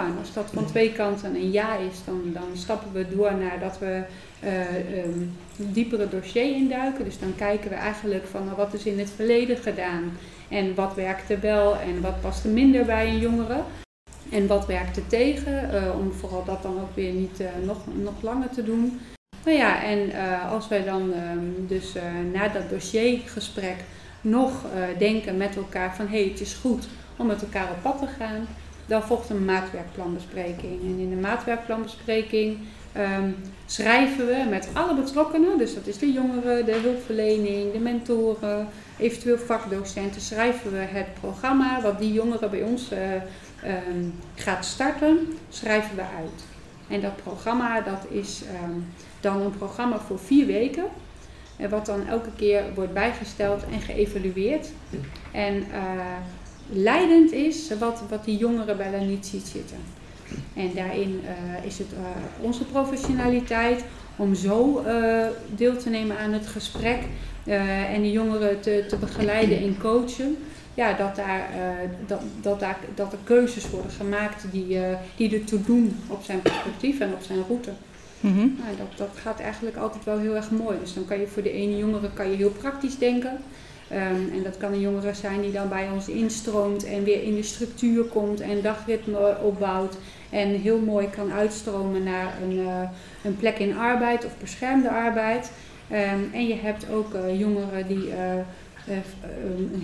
En 0.01 0.19
als 0.19 0.33
dat 0.33 0.51
van 0.53 0.67
twee 0.67 0.93
kanten 0.93 1.35
een 1.35 1.51
ja 1.51 1.77
is, 1.77 2.05
dan, 2.05 2.21
dan 2.33 2.49
stappen 2.53 2.93
we 2.93 3.17
door 3.17 3.35
naar 3.35 3.61
dat 3.61 3.79
we 3.79 4.03
uh, 4.45 5.05
um, 5.05 5.37
diepere 5.57 6.09
dossier 6.09 6.55
induiken. 6.57 7.05
Dus 7.05 7.19
dan 7.19 7.35
kijken 7.37 7.71
we 7.71 7.77
eigenlijk 7.77 8.27
van 8.27 8.45
nou, 8.45 8.57
wat 8.57 8.75
is 8.75 8.85
in 8.85 8.99
het 8.99 9.11
verleden 9.11 9.57
gedaan 9.57 10.13
en 10.49 10.75
wat 10.75 10.95
werkte 10.95 11.39
wel 11.39 11.77
en 11.77 12.01
wat 12.01 12.21
paste 12.21 12.49
minder 12.49 12.85
bij 12.85 13.09
een 13.09 13.19
jongere. 13.19 13.63
En 14.31 14.47
wat 14.47 14.67
werkte 14.67 15.07
tegen, 15.07 15.71
uh, 15.75 15.99
om 15.99 16.13
vooral 16.13 16.45
dat 16.45 16.63
dan 16.63 16.81
ook 16.81 16.95
weer 16.95 17.13
niet 17.13 17.41
uh, 17.41 17.47
nog, 17.65 17.79
nog 18.03 18.23
langer 18.23 18.49
te 18.51 18.65
doen. 18.65 19.01
Nou 19.45 19.57
ja, 19.57 19.83
en 19.83 20.13
als 20.51 20.69
wij 20.69 20.85
dan 20.85 21.13
um, 21.33 21.67
dus 21.69 21.95
na 22.33 22.49
dat 22.49 22.71
dossiergesprek 22.71 23.77
nog 24.21 24.53
denken 24.99 25.37
met 25.37 25.57
elkaar 25.57 25.97
van 25.97 26.07
hé, 26.07 26.21
hey, 26.21 26.29
het 26.29 26.41
is 26.41 26.55
goed 26.55 26.87
om 27.17 27.27
met 27.27 27.43
elkaar 27.43 27.71
op 27.71 27.83
pad 27.83 27.99
te 27.99 28.07
gaan, 28.19 28.47
dan 28.87 29.03
volgt 29.03 29.31
een 29.31 29.45
maatwerkplanbespreking. 29.45 30.81
En 30.83 30.99
in 30.99 31.11
de 31.11 31.17
maatwerkplanbespreking 31.17 32.59
um, 32.97 33.37
schrijven 33.67 34.27
we 34.27 34.47
met 34.51 34.69
alle 34.73 34.95
betrokkenen, 34.95 35.59
dus 35.59 35.75
dat 35.75 35.87
is 35.87 35.99
de 35.99 36.13
jongeren, 36.13 36.65
de 36.65 36.81
hulpverlening, 36.83 37.73
de 37.73 37.79
mentoren, 37.79 38.69
eventueel 38.99 39.39
vakdocenten, 39.39 40.21
schrijven 40.21 40.73
we 40.73 40.79
het 40.79 41.15
programma 41.21 41.81
wat 41.81 41.99
die 41.99 42.13
jongeren 42.13 42.51
bij 42.51 42.63
ons 42.63 42.93
uh, 42.93 42.99
gaat 44.35 44.65
starten, 44.65 45.39
schrijven 45.49 45.97
we 45.97 46.03
uit. 46.03 46.45
En 46.89 47.01
dat 47.01 47.17
programma 47.17 47.81
dat 47.81 48.07
is 48.11 48.43
um, 48.65 48.87
dan 49.21 49.41
een 49.41 49.57
programma 49.57 49.99
voor 49.99 50.19
vier 50.19 50.47
weken. 50.47 50.85
En 51.57 51.71
wat 51.71 51.87
dan 51.87 52.07
elke 52.07 52.31
keer 52.37 52.63
wordt 52.75 52.93
bijgesteld 52.93 53.65
en 53.73 53.81
geëvalueerd. 53.81 54.69
En 55.33 55.55
uh, 55.55 55.65
leidend 56.75 57.33
is 57.33 57.71
wat, 57.79 58.03
wat 58.09 58.25
die 58.25 58.37
jongeren 58.37 58.77
bij 58.77 59.05
niet 59.05 59.27
ziet 59.27 59.47
zitten. 59.47 59.77
En 60.55 60.71
daarin 60.75 61.21
uh, 61.23 61.65
is 61.67 61.79
het 61.79 61.93
uh, 61.93 61.99
onze 62.41 62.65
professionaliteit 62.65 63.85
om 64.17 64.35
zo 64.35 64.85
uh, 64.87 65.27
deel 65.57 65.77
te 65.77 65.91
nemen 65.91 66.19
aan 66.19 66.33
het 66.33 66.47
gesprek 66.47 66.99
en 67.93 68.03
de 68.03 68.11
jongeren 68.11 68.61
te, 68.61 68.85
te 68.89 68.97
begeleiden 68.97 69.59
en 69.59 69.79
coachen. 69.79 70.37
Ja, 70.75 70.93
dat, 70.93 71.17
daar, 71.17 71.49
dat, 72.07 72.21
dat, 72.41 72.61
daar, 72.61 72.79
dat 72.95 73.13
er 73.13 73.19
keuzes 73.25 73.71
worden 73.71 73.91
gemaakt 73.91 74.45
die, 74.51 74.79
die 75.17 75.39
ertoe 75.39 75.63
doen 75.63 75.97
op 76.09 76.23
zijn 76.23 76.43
perspectief 76.43 77.01
en 77.01 77.13
op 77.13 77.23
zijn 77.23 77.39
route. 77.49 77.71
Mm 78.21 78.35
-hmm. 78.35 78.57
nou, 78.59 78.77
dat, 78.77 78.99
dat 78.99 79.17
gaat 79.23 79.41
eigenlijk 79.41 79.77
altijd 79.77 80.05
wel 80.05 80.19
heel 80.19 80.37
erg 80.37 80.51
mooi. 80.51 80.79
Dus 80.81 80.95
dan 80.95 81.05
kan 81.05 81.21
je 81.21 81.27
voor 81.27 81.43
de 81.43 81.53
ene 81.53 81.77
jongere 81.77 82.11
kan 82.15 82.31
je 82.31 82.37
heel 82.37 82.51
praktisch 82.51 82.99
denken. 82.99 83.39
Um, 83.95 84.31
en 84.33 84.43
dat 84.43 84.57
kan 84.57 84.73
een 84.73 84.81
jongere 84.81 85.15
zijn 85.15 85.41
die 85.41 85.53
dan 85.53 85.69
bij 85.69 85.89
ons 85.91 86.09
instroomt 86.09 86.85
en 86.85 87.05
weer 87.05 87.23
in 87.23 87.35
de 87.35 87.43
structuur 87.43 88.05
komt 88.05 88.41
en 88.41 88.63
dagritme 88.63 89.37
opbouwt. 89.43 89.97
En 90.31 90.49
heel 90.49 90.79
mooi 90.79 91.11
kan 91.11 91.33
uitstromen 91.33 92.03
naar 92.03 92.33
een, 92.43 92.59
uh, 92.59 92.81
een 93.25 93.37
plek 93.37 93.59
in 93.59 93.77
arbeid 93.77 94.25
of 94.25 94.39
beschermde 94.39 94.91
arbeid. 94.91 95.51
Um, 95.91 96.31
en 96.33 96.47
je 96.47 96.55
hebt 96.55 96.91
ook 96.91 97.15
uh, 97.15 97.41
jongeren 97.41 97.87
die 97.87 98.09
uh, 98.09 98.99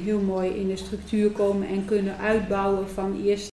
heel 0.04 0.20
mooi 0.20 0.50
in 0.50 0.68
de 0.68 0.76
structuur 0.76 1.30
komen 1.30 1.68
en 1.68 1.84
kunnen 1.84 2.18
uitbouwen 2.18 2.88
van 2.88 3.22
eerst 3.24 3.48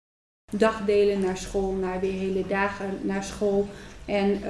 dagdelen 0.57 1.21
naar 1.21 1.37
school, 1.37 1.73
naar 1.73 2.01
weer 2.01 2.13
hele 2.13 2.47
dagen 2.47 2.99
naar 3.03 3.25
school. 3.25 3.69
En 4.05 4.43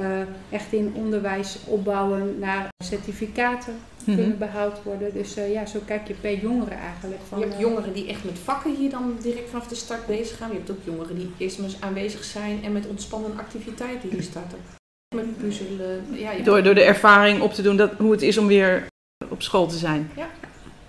echt 0.51 0.73
in 0.73 0.93
onderwijs 0.97 1.59
opbouwen 1.67 2.39
naar 2.39 2.69
certificaten 2.85 3.75
Mhm. 4.07 4.17
kunnen 4.17 4.39
behoud 4.39 4.83
worden. 4.83 5.13
Dus 5.13 5.39
uh, 5.39 5.53
ja, 5.53 5.67
zo 5.67 5.79
kijk 5.87 6.09
je 6.09 6.15
per 6.15 6.39
jongere 6.39 6.75
eigenlijk. 6.75 7.21
Van, 7.29 7.39
je 7.39 7.45
hebt 7.45 7.57
eh, 7.57 7.63
jongeren 7.63 7.93
die 7.93 8.09
echt 8.09 8.25
met 8.25 8.39
vakken 8.39 8.75
hier 8.77 8.91
dan 8.91 9.17
direct 9.23 9.51
vanaf 9.51 9.67
de 9.67 9.75
start 9.75 10.07
bezig 10.07 10.37
gaan. 10.37 10.49
Je 10.49 10.57
hebt 10.57 10.71
ook 10.71 10.85
jongeren 10.85 11.17
die 11.17 11.31
eerst 11.39 11.59
maar 11.59 11.67
eens 11.67 11.81
aanwezig 11.81 12.25
zijn 12.25 12.65
en 12.65 12.73
met 12.73 12.87
ontspannende 12.87 13.41
activiteiten 13.41 14.09
hier 14.11 14.23
starten. 14.23 14.59
Met 15.15 15.37
puzzelen. 15.39 16.05
Ja, 16.13 16.33
door, 16.45 16.63
door 16.63 16.75
de 16.75 16.83
ervaring 16.83 17.41
op 17.41 17.53
te 17.53 17.63
doen 17.63 17.77
dat, 17.77 17.93
hoe 17.99 18.13
het 18.13 18.23
is 18.23 18.39
om 18.39 18.47
weer 18.47 18.87
op 19.29 19.43
school 19.43 19.67
te 19.67 19.77
zijn. 19.77 20.11
Ja. 20.17 20.27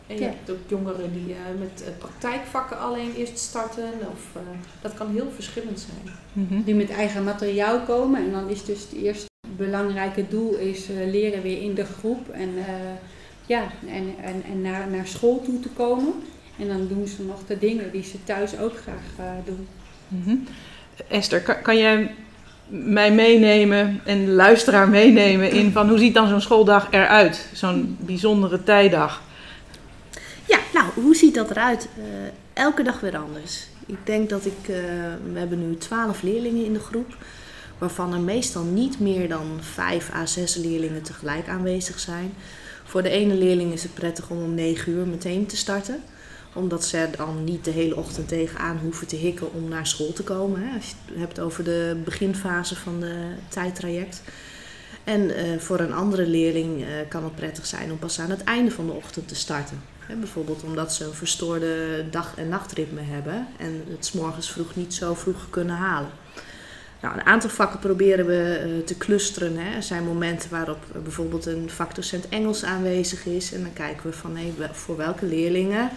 En 0.07 0.17
je 0.17 0.23
hebt 0.23 0.51
ook 0.51 0.57
jongeren 0.67 1.13
die 1.13 1.29
uh, 1.29 1.59
met 1.59 1.83
praktijkvakken 1.97 2.79
alleen 2.79 3.13
eerst 3.15 3.37
starten. 3.37 3.89
Of, 4.11 4.41
dat 4.81 4.93
kan 4.93 5.11
heel 5.11 5.31
verschillend 5.35 5.79
zijn. 5.79 6.15
Mhm. 6.33 6.63
Die 6.63 6.75
met 6.75 6.89
eigen 6.89 7.23
materiaal 7.23 7.79
komen. 7.79 8.25
En 8.25 8.31
dan 8.31 8.49
is 8.49 8.65
dus 8.65 8.81
het 8.81 8.93
eerste 9.01 9.27
belangrijke 9.57 10.27
doel 10.29 10.55
is 10.55 10.89
uh, 10.89 11.11
leren 11.11 11.41
weer 11.41 11.61
in 11.61 11.73
de 11.73 11.85
groep. 11.85 12.29
En 12.29 12.49
uh, 12.49 12.63
ja, 13.45 13.63
en, 13.87 14.15
en, 14.23 14.43
en 14.51 14.61
naar, 14.61 14.87
naar 14.89 15.07
school 15.07 15.41
toe 15.45 15.59
te 15.59 15.69
komen. 15.69 16.13
En 16.59 16.67
dan 16.67 16.87
doen 16.87 17.07
ze 17.07 17.23
nog 17.23 17.45
de 17.47 17.59
dingen 17.59 17.91
die 17.91 18.03
ze 18.03 18.23
thuis 18.23 18.57
ook 18.57 18.77
graag 18.77 19.03
uh, 19.19 19.25
doen. 19.45 19.67
Mm 20.07 20.43
Esther, 21.07 21.41
kan, 21.41 21.61
kan 21.61 21.77
jij 21.77 22.15
mij 22.67 23.11
meenemen 23.11 24.01
en 24.05 24.25
de 24.25 24.31
luisteraar 24.31 24.89
meenemen 24.89 25.51
in 25.51 25.71
van 25.71 25.89
hoe 25.89 25.97
ziet 25.97 26.13
dan 26.13 26.27
zo'n 26.27 26.41
schooldag 26.41 26.87
eruit? 26.91 27.49
Zo'n 27.53 27.97
bijzondere 27.99 28.63
tijdag. 28.63 29.21
Ja, 30.53 30.59
nou, 30.73 30.91
hoe 30.93 31.15
ziet 31.15 31.33
dat 31.33 31.49
eruit? 31.49 31.87
Uh, 31.97 32.03
elke 32.53 32.83
dag 32.83 32.99
weer 32.99 33.17
anders. 33.17 33.67
Ik 33.85 33.97
denk 34.05 34.29
dat 34.29 34.45
ik, 34.45 34.57
uh, 34.59 34.75
we 35.33 35.39
hebben 35.39 35.69
nu 35.69 35.77
twaalf 35.77 36.21
leerlingen 36.21 36.65
in 36.65 36.73
de 36.73 36.79
groep, 36.79 37.17
waarvan 37.77 38.13
er 38.13 38.19
meestal 38.19 38.63
niet 38.63 38.99
meer 38.99 39.29
dan 39.29 39.57
vijf 39.59 40.13
à 40.13 40.25
zes 40.25 40.55
leerlingen 40.55 41.01
tegelijk 41.01 41.47
aanwezig 41.47 41.99
zijn. 41.99 42.33
Voor 42.83 43.03
de 43.03 43.09
ene 43.09 43.33
leerling 43.33 43.73
is 43.73 43.83
het 43.83 43.93
prettig 43.93 44.29
om 44.29 44.43
om 44.43 44.53
negen 44.53 44.91
uur 44.91 45.07
meteen 45.07 45.45
te 45.45 45.57
starten 45.57 46.03
omdat 46.55 46.85
ze 46.85 47.09
dan 47.17 47.43
niet 47.43 47.65
de 47.65 47.71
hele 47.71 47.95
ochtend 47.95 48.27
tegenaan 48.27 48.77
hoeven 48.77 49.07
te 49.07 49.15
hikken 49.15 49.53
om 49.53 49.69
naar 49.69 49.87
school 49.87 50.13
te 50.13 50.23
komen. 50.23 50.61
Hè, 50.61 50.75
als 50.75 50.85
je 50.85 50.95
het 51.05 51.19
hebt 51.19 51.39
over 51.39 51.63
de 51.63 52.01
beginfase 52.03 52.75
van 52.75 52.99
de 52.99 53.31
tijdtraject. 53.47 54.21
En 55.03 55.21
uh, 55.21 55.59
voor 55.59 55.79
een 55.79 55.93
andere 55.93 56.27
leerling 56.27 56.85
kan 57.09 57.23
het 57.23 57.35
prettig 57.35 57.65
zijn 57.65 57.91
om 57.91 57.99
pas 57.99 58.19
aan 58.19 58.29
het 58.29 58.43
einde 58.43 58.71
van 58.71 58.85
de 58.85 58.91
ochtend 58.91 59.27
te 59.27 59.35
starten. 59.35 59.92
Bijvoorbeeld 60.07 60.63
omdat 60.63 60.93
ze 60.93 61.05
een 61.05 61.13
verstoorde 61.13 62.05
dag- 62.09 62.35
en 62.35 62.49
nachtritme 62.49 63.01
hebben 63.01 63.47
en 63.57 63.83
het 63.89 64.05
s 64.05 64.11
morgens 64.11 64.51
vroeg 64.51 64.75
niet 64.75 64.93
zo 64.93 65.13
vroeg 65.13 65.49
kunnen 65.49 65.75
halen. 65.75 66.09
Nou, 67.01 67.15
een 67.15 67.25
aantal 67.25 67.49
vakken 67.49 67.79
proberen 67.79 68.25
we 68.25 68.63
uh, 68.65 68.85
te 68.85 68.97
clusteren. 68.97 69.57
Hè. 69.57 69.75
Er 69.75 69.83
zijn 69.83 70.03
momenten 70.03 70.49
waarop 70.49 70.85
bijvoorbeeld 71.03 71.45
een 71.45 71.69
vakdocent 71.69 72.29
Engels 72.29 72.63
aanwezig 72.63 73.25
is. 73.25 73.53
En 73.53 73.61
dan 73.61 73.73
kijken 73.73 74.09
we 74.09 74.15
van 74.15 74.35
hey, 74.35 74.53
voor 74.71 74.97
welke 74.97 75.25
leerlingen 75.25 75.89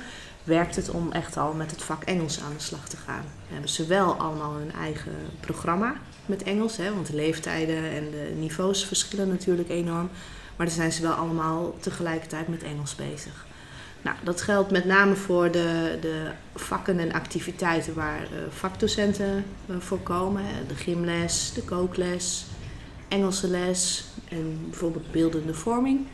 werkt 0.44 0.76
het 0.76 0.90
om 0.90 1.12
echt 1.12 1.36
al 1.36 1.52
met 1.52 1.70
het 1.70 1.82
vak 1.82 2.04
Engels 2.04 2.40
aan 2.40 2.52
de 2.56 2.62
slag 2.62 2.88
te 2.88 2.96
gaan. 2.96 3.24
Hebben 3.48 3.70
ze 3.70 3.86
wel 3.86 4.14
allemaal 4.14 4.54
hun 4.54 4.72
eigen 4.72 5.12
programma 5.40 5.94
met 6.26 6.42
Engels, 6.42 6.76
hè, 6.76 6.94
want 6.94 7.06
de 7.06 7.14
leeftijden 7.14 7.90
en 7.90 8.10
de 8.10 8.34
niveaus 8.38 8.84
verschillen 8.84 9.28
natuurlijk 9.28 9.68
enorm. 9.68 10.10
Maar 10.56 10.66
dan 10.66 10.74
zijn 10.74 10.92
ze 10.92 11.02
wel 11.02 11.12
allemaal 11.12 11.76
tegelijkertijd 11.80 12.48
met 12.48 12.62
Engels 12.62 12.94
bezig. 12.94 13.45
Nou, 14.06 14.18
dat 14.22 14.42
geldt 14.42 14.70
met 14.70 14.84
name 14.84 15.14
voor 15.14 15.50
de, 15.50 15.98
de 16.00 16.30
vakken 16.54 16.98
en 16.98 17.12
activiteiten 17.12 17.94
waar 17.94 18.22
uh, 18.22 18.38
vakdocenten 18.48 19.44
uh, 19.66 19.76
voor 19.78 20.00
komen. 20.00 20.42
De 20.68 20.74
gymles, 20.74 21.52
de 21.54 21.62
kookles, 21.62 22.44
Engelse 23.08 23.48
les 23.48 24.04
en 24.28 24.58
bijvoorbeeld 24.70 25.10
beeldende 25.12 25.54
vorming. 25.54 26.06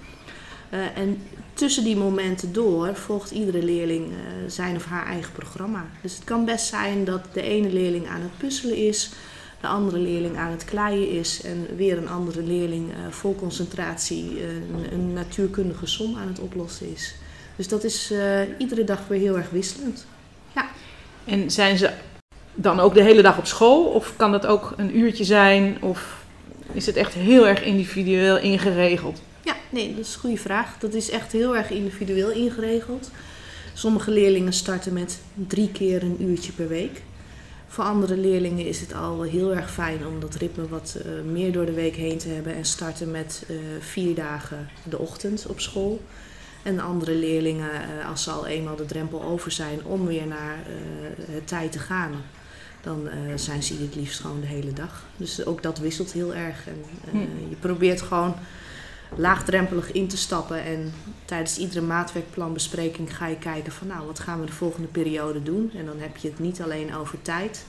Uh, 0.70 0.96
en 0.96 1.22
tussen 1.52 1.84
die 1.84 1.96
momenten 1.96 2.52
door 2.52 2.96
volgt 2.96 3.30
iedere 3.30 3.62
leerling 3.62 4.12
zijn 4.46 4.76
of 4.76 4.84
haar 4.84 5.06
eigen 5.06 5.32
programma. 5.32 5.86
Dus 6.02 6.14
het 6.14 6.24
kan 6.24 6.44
best 6.44 6.66
zijn 6.66 7.04
dat 7.04 7.24
de 7.32 7.42
ene 7.42 7.72
leerling 7.72 8.08
aan 8.08 8.20
het 8.20 8.38
puzzelen 8.38 8.76
is, 8.76 9.10
de 9.60 9.66
andere 9.66 9.98
leerling 9.98 10.36
aan 10.36 10.50
het 10.50 10.64
kleien 10.64 11.10
is 11.10 11.42
en 11.42 11.76
weer 11.76 11.98
een 11.98 12.08
andere 12.08 12.42
leerling 12.42 12.92
vol 13.10 13.34
concentratie 13.34 14.42
een, 14.42 14.92
een, 14.92 15.12
natuurkundige 15.12 15.86
som 15.86 16.16
aan 16.16 16.28
het 16.28 16.40
oplossen 16.40 16.92
is. 16.92 17.14
Dus 17.56 17.68
dat 17.68 17.84
is 17.84 18.12
iedere 18.58 18.84
dag 18.84 19.00
weer 19.08 19.20
heel 19.20 19.36
erg 19.36 19.50
wisselend. 19.50 20.06
Ja. 20.54 20.68
En 21.24 21.50
zijn 21.50 21.78
ze 21.78 21.90
dan 22.54 22.80
ook 22.80 22.94
de 22.94 23.02
hele 23.02 23.22
dag 23.22 23.38
op 23.38 23.46
school 23.46 23.84
of 23.84 24.16
kan 24.16 24.32
dat 24.32 24.46
ook 24.46 24.74
een 24.76 24.98
uurtje 24.98 25.24
zijn 25.24 25.82
of 25.82 26.24
is 26.72 26.86
het 26.86 26.96
echt 26.96 27.14
heel 27.14 27.46
erg 27.46 27.62
individueel 27.62 28.38
ingeregeld? 28.38 29.22
Ja, 29.44 29.56
nee, 29.70 29.94
dat 29.94 30.04
is 30.04 30.14
een 30.14 30.20
goede 30.20 30.36
vraag. 30.36 30.78
Dat 30.78 30.94
is 30.94 31.10
echt 31.10 31.32
heel 31.32 31.56
erg 31.56 31.70
individueel 31.70 32.30
ingeregeld. 32.30 33.10
Sommige 33.74 34.10
leerlingen 34.10 34.52
starten 34.52 34.92
met 34.92 35.20
drie 35.34 35.70
keer 35.72 36.02
een 36.02 36.22
uurtje 36.22 36.52
per 36.52 36.68
week. 36.68 37.02
Voor 37.68 37.84
andere 37.84 38.16
leerlingen 38.16 38.66
is 38.66 38.80
het 38.80 38.94
al 38.94 39.22
heel 39.22 39.54
erg 39.54 39.72
fijn 39.72 40.06
om 40.06 40.20
dat 40.20 40.34
ritme 40.34 40.68
wat 40.68 40.96
uh, 40.98 41.32
meer 41.32 41.52
door 41.52 41.66
de 41.66 41.72
week 41.72 41.96
heen 41.96 42.18
te 42.18 42.28
hebben 42.28 42.54
en 42.54 42.64
starten 42.64 43.10
met 43.10 43.44
uh, 43.50 43.56
vier 43.80 44.14
dagen 44.14 44.68
de 44.88 44.98
ochtend 44.98 45.46
op 45.48 45.60
school. 45.60 46.00
En 46.62 46.80
andere 46.80 47.14
leerlingen, 47.14 47.70
uh, 47.70 48.08
als 48.08 48.22
ze 48.22 48.30
al 48.30 48.46
eenmaal 48.46 48.76
de 48.76 48.86
drempel 48.86 49.22
over 49.22 49.50
zijn 49.50 49.84
om 49.84 50.06
weer 50.06 50.26
naar 50.26 50.58
het 51.30 51.46
tijd 51.46 51.72
te 51.72 51.78
gaan, 51.78 52.12
dan 52.80 53.08
zijn 53.34 53.62
ze 53.62 53.74
het 53.80 53.94
liefst 53.94 54.20
gewoon 54.20 54.40
de 54.40 54.46
hele 54.46 54.72
dag. 54.72 55.04
Dus 55.16 55.44
ook 55.46 55.62
dat 55.62 55.78
wisselt 55.78 56.12
heel 56.12 56.34
erg. 56.34 56.66
En 56.66 56.84
hm. 57.10 57.48
je 57.48 57.56
probeert 57.60 58.02
gewoon 58.02 58.34
laagdrempelig 59.16 59.92
in 59.92 60.08
te 60.08 60.16
stappen. 60.16 60.64
En 60.64 60.92
tijdens 61.24 61.58
iedere 61.58 61.80
maatwerkplanbespreking 61.80 63.16
ga 63.16 63.26
je 63.26 63.36
kijken 63.36 63.72
van 63.72 63.86
nou, 63.86 64.06
wat 64.06 64.18
gaan 64.18 64.40
we 64.40 64.46
de 64.46 64.52
volgende 64.52 64.88
periode 64.88 65.42
doen? 65.42 65.70
En 65.74 65.86
dan 65.86 65.98
heb 65.98 66.16
je 66.16 66.28
het 66.28 66.38
niet 66.38 66.62
alleen 66.62 66.94
over 66.94 67.22
tijd. 67.22 67.64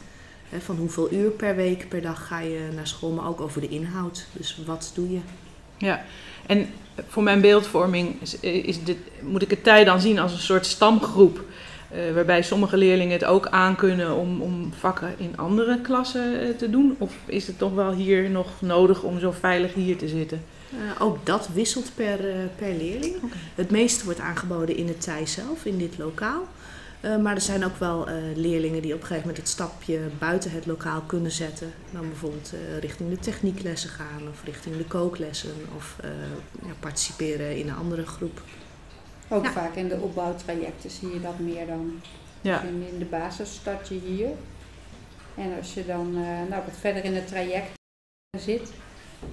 Hè, 0.50 0.62
van 0.62 0.76
hoeveel 0.76 1.14
uur 1.14 1.30
per 1.30 1.56
week, 1.56 1.90
per 1.90 2.02
dag 2.02 2.28
ga 2.28 2.40
je 2.40 2.70
naar 2.76 2.88
school, 2.88 3.12
maar 3.12 3.28
ook 3.28 3.42
over 3.42 3.62
de 3.62 3.70
inhoud. 3.70 4.26
Dus 4.32 4.60
wat 4.66 4.92
doe 4.96 5.12
je? 5.12 5.20
Ja, 5.78 6.04
en 6.46 6.68
voor 7.08 7.24
mijn 7.24 7.42
beeldvorming 7.42 8.22
is, 8.22 8.40
is 8.40 8.84
dit, 8.84 8.98
moet 9.22 9.42
ik 9.42 9.50
het 9.50 9.64
tijd 9.64 9.86
dan 9.86 10.02
zien 10.02 10.20
als 10.20 10.32
een 10.32 10.40
soort 10.40 10.66
stamgroep. 10.66 11.42
Uh, 11.96 12.14
waarbij 12.14 12.42
sommige 12.42 12.78
leerlingen 12.78 13.14
het 13.14 13.26
ook 13.26 13.48
aankunnen 13.48 14.16
om, 14.16 14.42
om 14.42 14.74
vakken 14.80 15.14
in 15.18 15.38
andere 15.38 15.82
klassen 15.82 16.44
uh, 16.44 16.50
te 16.58 16.70
doen? 16.70 16.96
Of 16.98 17.14
is 17.26 17.48
het 17.48 17.58
toch 17.58 17.74
wel 17.74 17.92
hier 17.92 18.30
nog 18.30 18.48
nodig 18.60 19.04
om 19.04 19.20
zo 19.20 19.32
veilig 19.32 19.74
hier 19.74 19.98
te 19.98 20.08
zitten? 20.08 20.44
Uh, 20.74 21.02
ook 21.02 21.26
dat 21.26 21.50
wisselt 21.54 21.92
per, 21.96 22.20
per 22.56 22.74
leerling. 22.78 23.16
Okay. 23.16 23.38
Het 23.56 23.72
meeste 23.72 24.06
wordt 24.06 24.20
aangeboden 24.20 24.78
in 24.78 24.88
het 24.88 25.02
TIJ 25.02 25.26
zelf, 25.26 25.66
in 25.66 25.78
dit 25.78 25.98
lokaal. 25.98 26.48
Uh, 27.06 27.18
maar 27.18 27.36
er 27.36 27.42
zijn 27.42 27.66
ook 27.66 27.76
wel 27.78 28.08
leerlingen 28.36 28.82
die 28.82 28.94
op 28.94 29.00
een 29.00 29.06
gegeven 29.06 29.28
moment 29.28 29.38
het 29.38 29.48
stapje 29.48 30.00
buiten 30.20 30.52
het 30.52 30.66
lokaal 30.66 31.02
kunnen 31.02 31.32
zetten. 31.32 31.74
Dan 31.92 32.08
bijvoorbeeld 32.08 32.54
richting 32.80 33.10
de 33.10 33.20
technieklessen 33.20 33.90
gaan 33.90 34.28
of 34.30 34.44
richting 34.44 34.78
de 34.78 34.86
kooklessen 34.86 35.54
of 35.76 35.96
ja, 36.66 36.74
participeren 36.80 37.58
in 37.58 37.70
een 37.70 37.76
andere 37.76 38.06
groep. 38.06 38.42
Ook 39.30 39.44
ja. 39.44 39.52
vaak 39.52 39.76
in 39.76 39.88
de 39.88 40.00
opbouwtrajecten 40.00 40.90
zie 40.90 41.14
je 41.14 41.22
dat 41.22 41.40
meer 41.40 41.68
dan. 41.68 42.02
Ja. 42.42 42.60
Dus 42.60 42.70
in, 42.70 42.88
in 42.92 43.00
de 43.00 43.06
basis 43.06 43.54
start 43.54 43.88
je 43.88 44.00
hier. 44.06 44.30
En 45.36 45.58
als 45.58 45.74
je 45.74 45.86
dan 45.86 46.14
nou, 46.50 46.62
wat 46.66 46.78
verder 46.80 47.04
in 47.04 47.16
het 47.16 47.28
traject 47.28 47.72
zit, 48.38 48.72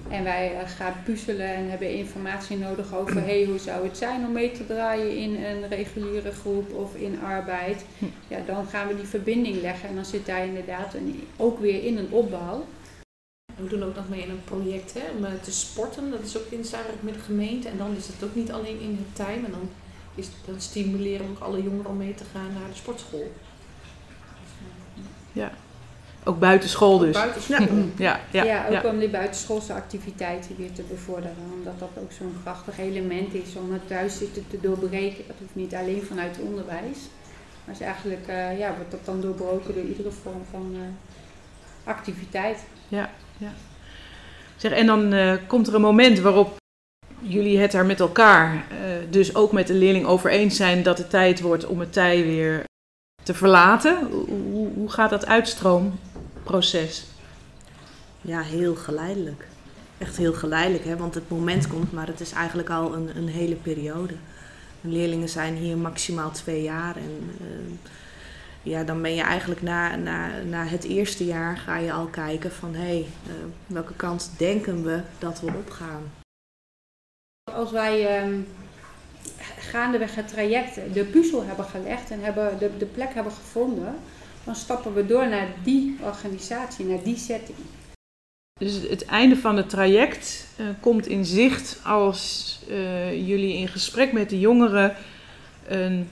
en 0.09 0.23
wij 0.23 0.55
eh, 0.55 0.69
gaan 0.69 0.93
puzzelen 1.03 1.55
en 1.55 1.69
hebben 1.69 1.93
informatie 1.93 2.57
nodig 2.57 2.95
over 2.95 3.23
hey, 3.25 3.45
hoe 3.45 3.59
zou 3.59 3.83
het 3.87 3.97
zijn 3.97 4.25
om 4.25 4.31
mee 4.31 4.51
te 4.51 4.65
draaien 4.65 5.17
in 5.17 5.43
een 5.43 5.67
reguliere 5.67 6.31
groep 6.31 6.73
of 6.73 6.95
in 6.95 7.21
arbeid. 7.21 7.85
Hm. 7.97 8.05
Ja, 8.27 8.39
dan 8.45 8.65
gaan 8.65 8.87
we 8.87 8.95
die 8.95 9.05
verbinding 9.05 9.61
leggen 9.61 9.89
en 9.89 9.95
dan 9.95 10.05
zit 10.05 10.25
daar 10.25 10.45
inderdaad 10.45 10.93
een, 10.93 11.27
ook 11.37 11.59
weer 11.59 11.83
in 11.83 11.97
een 11.97 12.11
opbouw. 12.11 12.65
We 13.55 13.67
doen 13.67 13.83
ook 13.83 13.95
nog 13.95 14.09
mee 14.09 14.21
in 14.21 14.29
een 14.29 14.43
project 14.43 14.93
hè, 14.93 15.01
om 15.17 15.25
te 15.41 15.51
sporten. 15.51 16.11
Dat 16.11 16.21
is 16.21 16.37
ook 16.37 16.49
in 16.49 16.65
samenwerking 16.65 17.03
met 17.03 17.13
de 17.13 17.19
gemeente. 17.19 17.69
En 17.69 17.77
dan 17.77 17.95
is 17.95 18.07
het 18.07 18.23
ook 18.23 18.35
niet 18.35 18.51
alleen 18.51 18.79
in 18.79 18.97
het 19.05 19.15
tijd, 19.15 19.41
maar 19.41 19.51
dan, 19.51 19.69
is, 20.15 20.27
dan 20.45 20.61
stimuleren 20.61 21.25
we 21.25 21.31
ook 21.31 21.39
alle 21.39 21.63
jongeren 21.63 21.91
om 21.91 21.97
mee 21.97 22.15
te 22.15 22.23
gaan 22.33 22.53
naar 22.53 22.69
de 22.69 22.75
sportschool. 22.75 23.31
Ja. 25.31 25.51
Ook 26.23 26.39
buitenschool 26.39 26.97
dus. 26.97 27.13
Buitenschool. 27.13 27.67
Ja. 27.97 28.19
Ja, 28.31 28.43
ja, 28.43 28.69
ja, 28.69 28.77
ook 28.77 28.91
om 28.91 28.99
die 28.99 29.09
buitenschoolse 29.09 29.73
activiteiten 29.73 30.55
weer 30.57 30.71
te 30.71 30.83
bevorderen. 30.89 31.35
Omdat 31.53 31.79
dat 31.79 31.89
ook 32.03 32.11
zo'n 32.11 32.35
krachtig 32.43 32.79
element 32.79 33.33
is 33.33 33.55
om 33.55 33.73
het 33.73 33.87
thuiszitten 33.87 34.45
te 34.49 34.59
doorbreken. 34.61 35.23
Dat 35.27 35.35
hoeft 35.39 35.55
niet 35.55 35.73
alleen 35.73 36.03
vanuit 36.03 36.35
het 36.35 36.45
onderwijs. 36.45 36.97
Maar 37.65 37.75
is 37.75 37.81
eigenlijk 37.81 38.27
uh, 38.27 38.59
ja, 38.59 38.73
wordt 38.75 38.91
dat 38.91 39.05
dan 39.05 39.21
doorbroken 39.21 39.73
door 39.73 39.83
iedere 39.83 40.11
vorm 40.11 40.41
van 40.51 40.71
uh, 40.73 40.79
activiteit. 41.83 42.59
Ja, 42.87 43.09
ja. 43.37 43.51
Zeg, 44.55 44.71
en 44.71 44.85
dan 44.85 45.13
uh, 45.13 45.33
komt 45.47 45.67
er 45.67 45.75
een 45.75 45.81
moment 45.81 46.19
waarop 46.19 46.59
jullie 47.19 47.59
het 47.59 47.73
er 47.73 47.85
met 47.85 47.99
elkaar, 47.99 48.65
dus 49.09 49.35
ook 49.35 49.51
met 49.51 49.67
de 49.67 49.73
leerling 49.73 50.05
over 50.05 50.31
eens 50.31 50.55
zijn 50.55 50.83
dat 50.83 50.97
het 50.97 51.09
tijd 51.09 51.41
wordt 51.41 51.65
om 51.65 51.79
het 51.79 51.93
tij 51.93 52.23
weer 52.23 52.63
te 53.23 53.33
verlaten. 53.33 54.07
Hoe, 54.11 54.69
hoe 54.73 54.91
gaat 54.91 55.09
dat 55.09 55.25
uitstroom? 55.25 55.99
Proces? 56.43 57.05
Ja, 58.21 58.41
heel 58.41 58.75
geleidelijk. 58.75 59.47
Echt 59.97 60.17
heel 60.17 60.33
geleidelijk, 60.33 60.85
hè? 60.85 60.97
want 60.97 61.15
het 61.15 61.29
moment 61.29 61.67
komt, 61.67 61.91
maar 61.91 62.07
het 62.07 62.19
is 62.19 62.31
eigenlijk 62.31 62.69
al 62.69 62.93
een, 62.93 63.17
een 63.17 63.27
hele 63.27 63.55
periode. 63.55 64.13
leerlingen 64.81 65.29
zijn 65.29 65.55
hier 65.55 65.77
maximaal 65.77 66.31
twee 66.31 66.61
jaar 66.61 66.95
en 66.95 67.31
uh, 67.41 67.77
ja, 68.63 68.83
dan 68.83 69.01
ben 69.01 69.15
je 69.15 69.21
eigenlijk 69.21 69.61
na, 69.61 69.95
na, 69.95 70.41
na 70.41 70.65
het 70.65 70.83
eerste 70.83 71.25
jaar 71.25 71.57
ga 71.57 71.77
je 71.77 71.93
al 71.93 72.05
kijken 72.05 72.51
van 72.51 72.73
hé, 72.73 72.81
hey, 72.81 73.05
uh, 73.27 73.33
welke 73.67 73.93
kant 73.93 74.31
denken 74.37 74.83
we 74.83 75.01
dat 75.19 75.39
we 75.39 75.47
opgaan. 75.47 76.11
Als 77.51 77.71
wij 77.71 78.25
uh, 78.27 78.37
gaandeweg 79.57 80.15
het 80.15 80.27
traject 80.27 80.93
de 80.93 81.03
puzzel 81.03 81.45
hebben 81.45 81.65
gelegd 81.65 82.11
en 82.11 82.23
hebben 82.23 82.59
de, 82.59 82.77
de 82.77 82.85
plek 82.85 83.13
hebben 83.13 83.33
gevonden, 83.33 83.95
dan 84.43 84.55
stappen 84.55 84.93
we 84.93 85.05
door 85.05 85.27
naar 85.27 85.47
die 85.63 85.97
organisatie, 86.01 86.85
naar 86.85 87.03
die 87.03 87.17
setting. 87.17 87.57
Dus 88.59 88.89
het 88.89 89.05
einde 89.05 89.37
van 89.37 89.57
het 89.57 89.69
traject 89.69 90.47
uh, 90.59 90.65
komt 90.79 91.07
in 91.07 91.25
zicht 91.25 91.79
als 91.83 92.59
uh, 92.69 93.27
jullie 93.27 93.53
in 93.53 93.67
gesprek 93.67 94.11
met 94.11 94.29
de 94.29 94.39
jongeren 94.39 94.95
een, 95.67 96.09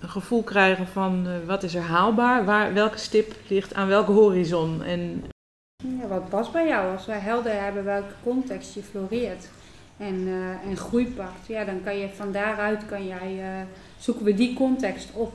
een 0.00 0.08
gevoel 0.08 0.42
krijgen 0.42 0.86
van 0.86 1.26
uh, 1.26 1.32
wat 1.46 1.62
is 1.62 1.74
er 1.74 1.82
haalbaar, 1.82 2.44
waar, 2.44 2.74
welke 2.74 2.98
stip 2.98 3.34
ligt 3.48 3.74
aan 3.74 3.88
welke 3.88 4.12
horizon. 4.12 4.82
En 4.82 5.24
ja, 6.00 6.06
wat 6.06 6.28
past 6.28 6.52
bij 6.52 6.66
jou? 6.66 6.92
Als 6.92 7.06
wij 7.06 7.18
helder 7.18 7.62
hebben 7.62 7.84
welke 7.84 8.14
context 8.22 8.74
je 8.74 8.82
floreert 8.82 9.48
en, 9.96 10.28
en 10.68 10.76
groei 10.76 11.06
pakt, 11.06 11.46
ja, 11.46 11.64
dan 11.64 11.82
kan 11.84 11.98
je 11.98 12.08
van 12.08 12.32
daaruit 12.32 12.86
kan 12.86 13.06
jij, 13.06 13.66
zoeken 13.98 14.24
we 14.24 14.34
die 14.34 14.54
context 14.54 15.08
op. 15.12 15.34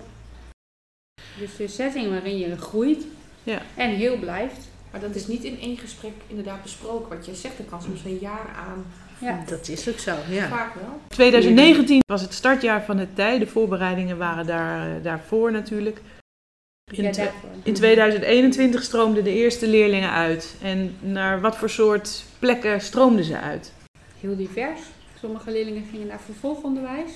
Dus 1.39 1.55
de 1.55 1.67
setting 1.67 2.09
waarin 2.09 2.37
je 2.37 2.57
groeit 2.57 3.05
ja. 3.43 3.61
en 3.75 3.89
heel 3.89 4.17
blijft. 4.17 4.69
Maar 4.91 5.01
dat 5.01 5.15
is 5.15 5.27
niet 5.27 5.43
in 5.43 5.59
één 5.59 5.77
gesprek 5.77 6.11
inderdaad 6.27 6.61
besproken. 6.63 7.17
Wat 7.17 7.25
jij 7.25 7.35
zegt, 7.35 7.57
er 7.57 7.63
kan 7.63 7.81
soms 7.81 8.03
een 8.03 8.17
jaar 8.21 8.53
aan. 8.55 8.85
Ja, 9.17 9.43
dat 9.47 9.67
is 9.67 9.89
ook 9.89 9.97
zo. 9.97 10.15
Ja. 10.29 10.47
Vaak 10.47 10.73
wel. 10.73 10.99
2019 11.07 12.01
was 12.05 12.21
het 12.21 12.33
startjaar 12.33 12.83
van 12.83 12.97
het 12.97 13.15
tij. 13.15 13.39
De 13.39 13.47
voorbereidingen 13.47 14.17
waren 14.17 14.45
daar, 14.45 15.01
daarvoor 15.01 15.51
natuurlijk. 15.51 16.01
In, 16.91 17.03
Ja, 17.03 17.11
daarvoor. 17.11 17.49
in 17.63 17.73
2021 17.73 18.83
stroomden 18.83 19.23
de 19.23 19.33
eerste 19.33 19.67
leerlingen 19.67 20.11
uit. 20.11 20.55
En 20.61 20.95
naar 20.99 21.41
wat 21.41 21.57
voor 21.57 21.69
soort 21.69 22.23
plekken 22.39 22.81
stroomden 22.81 23.25
ze 23.25 23.37
uit? 23.37 23.73
Heel 24.19 24.35
divers. 24.35 24.81
Sommige 25.19 25.51
leerlingen 25.51 25.85
gingen 25.91 26.07
naar 26.07 26.21
vervolgonderwijs. 26.25 27.11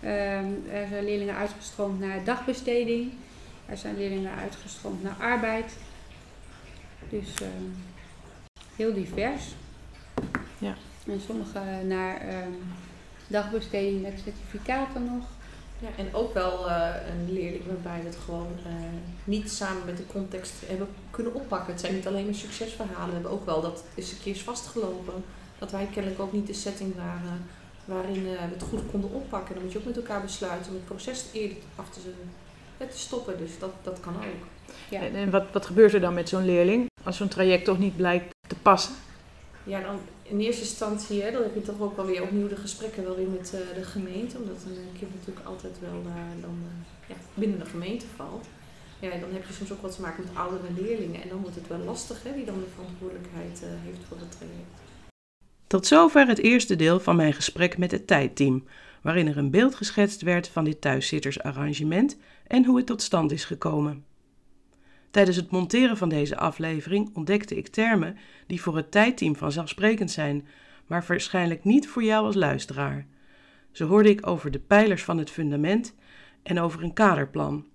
Ehm, 0.00 0.46
er 0.72 0.86
zijn 0.88 1.04
leerlingen 1.04 1.34
uitgestroomd 1.34 2.00
naar 2.00 2.24
dagbesteding. 2.24 3.12
Er 3.70 3.76
zijn 3.76 3.96
leerlingen 3.96 4.34
uitgestroomd 4.34 5.02
naar 5.02 5.16
arbeid. 5.20 5.72
Dus 7.08 7.34
ehm, 7.34 7.64
heel 8.76 8.94
divers. 8.94 9.44
Ja. 10.58 10.74
En 11.06 11.20
sommige 11.26 11.60
naar 11.84 12.20
ehm, 12.20 12.52
dagbesteding 13.26 14.02
met 14.02 14.20
certificaten 14.24 15.04
nog. 15.04 15.24
Ja, 15.78 15.88
en 15.96 16.14
ook 16.14 16.34
wel 16.34 16.68
eh, 16.70 16.88
een 17.08 17.32
leerling 17.32 17.66
waarbij 17.66 18.00
we 18.00 18.06
het 18.06 18.18
gewoon 18.24 18.52
eh, 18.66 18.72
niet 19.24 19.50
samen 19.50 19.84
met 19.84 19.96
de 19.96 20.06
context 20.06 20.52
hebben 20.66 20.88
kunnen 21.10 21.34
oppakken. 21.34 21.72
Het 21.72 21.80
zijn 21.80 21.94
niet 21.94 22.06
alleen 22.06 22.24
maar 22.24 22.34
succesverhalen. 22.34 23.06
We 23.06 23.12
hebben 23.12 23.30
ook 23.30 23.44
wel 23.44 23.60
dat 23.60 23.84
is 23.94 24.12
een 24.12 24.20
keer 24.22 24.34
is 24.34 24.42
vastgelopen. 24.42 25.24
Dat 25.58 25.70
wij 25.70 25.88
kennelijk 25.92 26.20
ook 26.20 26.32
niet 26.32 26.46
de 26.46 26.52
setting 26.52 26.94
waren 26.96 27.46
waarin 27.84 28.26
eh, 28.26 28.44
we 28.44 28.52
het 28.52 28.62
goed 28.62 28.90
konden 28.90 29.12
oppakken. 29.12 29.54
Dan 29.54 29.64
moet 29.64 29.72
je 29.72 29.78
ook 29.78 29.84
met 29.84 29.96
elkaar 29.96 30.22
besluiten 30.22 30.70
om 30.70 30.76
het 30.76 30.84
proces 30.84 31.24
eerder 31.32 31.56
af 31.76 31.90
te, 31.90 32.00
te 32.88 32.98
stoppen. 32.98 33.38
Dus 33.38 33.58
dat, 33.58 33.72
dat 33.82 34.00
kan 34.00 34.16
ook. 34.16 34.46
Ja. 34.90 35.00
En, 35.00 35.14
en 35.14 35.30
wat, 35.30 35.44
wat 35.52 35.66
gebeurt 35.66 35.94
er 35.94 36.00
dan 36.00 36.14
met 36.14 36.28
zo'n 36.28 36.44
leerling 36.44 36.86
als 37.04 37.16
zo'n 37.16 37.28
traject 37.28 37.64
toch 37.64 37.78
niet 37.78 37.96
blijkt 37.96 38.34
te 38.48 38.54
passen? 38.54 38.94
Ja, 39.64 39.80
dan 39.80 39.98
in 40.22 40.40
eerste 40.40 40.62
instantie, 40.62 41.22
hè, 41.22 41.32
dan 41.32 41.42
heb 41.42 41.54
je 41.54 41.62
toch 41.62 41.80
ook 41.80 41.96
wel 41.96 42.06
weer 42.06 42.22
opnieuw 42.22 42.48
de 42.48 42.56
gesprekken 42.56 43.04
wel 43.04 43.16
weer 43.16 43.28
met 43.28 43.52
uh, 43.54 43.74
de 43.74 43.84
gemeente. 43.84 44.38
Omdat 44.38 44.56
een 44.66 44.98
kind 44.98 45.14
natuurlijk 45.14 45.46
altijd 45.46 45.80
wel 45.80 46.02
uh, 46.06 46.42
dan, 46.42 46.58
uh, 46.62 47.08
ja, 47.08 47.14
binnen 47.34 47.58
de 47.58 47.64
gemeente 47.64 48.06
valt. 48.16 48.46
Ja, 49.00 49.10
dan 49.10 49.32
heb 49.32 49.46
je 49.46 49.52
soms 49.52 49.72
ook 49.72 49.82
wat 49.82 49.94
te 49.94 50.00
maken 50.00 50.24
met 50.24 50.36
oudere 50.36 50.72
leerlingen. 50.76 51.22
En 51.22 51.28
dan 51.28 51.40
wordt 51.40 51.56
het 51.56 51.68
wel 51.68 51.78
lastig, 51.78 52.22
hè, 52.22 52.34
wie 52.34 52.44
dan 52.44 52.60
de 52.60 52.66
verantwoordelijkheid 52.74 53.62
heeft 53.84 54.04
voor 54.08 54.18
het 54.18 54.30
traject. 54.30 54.80
Tot 55.66 55.86
zover 55.86 56.26
het 56.26 56.38
eerste 56.38 56.76
deel 56.76 57.00
van 57.00 57.16
mijn 57.16 57.32
gesprek 57.32 57.78
met 57.78 57.90
het 57.90 58.06
tijdteam, 58.06 58.64
waarin 59.02 59.28
er 59.28 59.38
een 59.38 59.50
beeld 59.50 59.74
geschetst 59.74 60.22
werd 60.22 60.48
van 60.48 60.64
dit 60.64 60.80
thuiszittersarrangement 60.80 62.16
en 62.50 62.64
hoe 62.64 62.76
het 62.76 62.86
tot 62.86 63.02
stand 63.02 63.32
is 63.32 63.44
gekomen. 63.44 64.04
Tijdens 65.10 65.36
het 65.36 65.50
monteren 65.50 65.96
van 65.96 66.08
deze 66.08 66.36
aflevering 66.36 67.10
ontdekte 67.14 67.56
ik 67.56 67.68
termen 67.68 68.16
die 68.46 68.62
voor 68.62 68.76
het 68.76 68.90
tijdteam 68.90 69.36
vanzelfsprekend 69.36 70.10
zijn, 70.10 70.46
maar 70.86 71.04
waarschijnlijk 71.08 71.64
niet 71.64 71.88
voor 71.88 72.02
jou 72.04 72.24
als 72.24 72.34
luisteraar. 72.34 73.06
Zo 73.70 73.86
hoorde 73.86 74.08
ik 74.08 74.26
over 74.26 74.50
de 74.50 74.58
pijlers 74.58 75.04
van 75.04 75.18
het 75.18 75.30
fundament 75.30 75.94
en 76.42 76.60
over 76.60 76.82
een 76.82 76.92
kaderplan. 76.92 77.66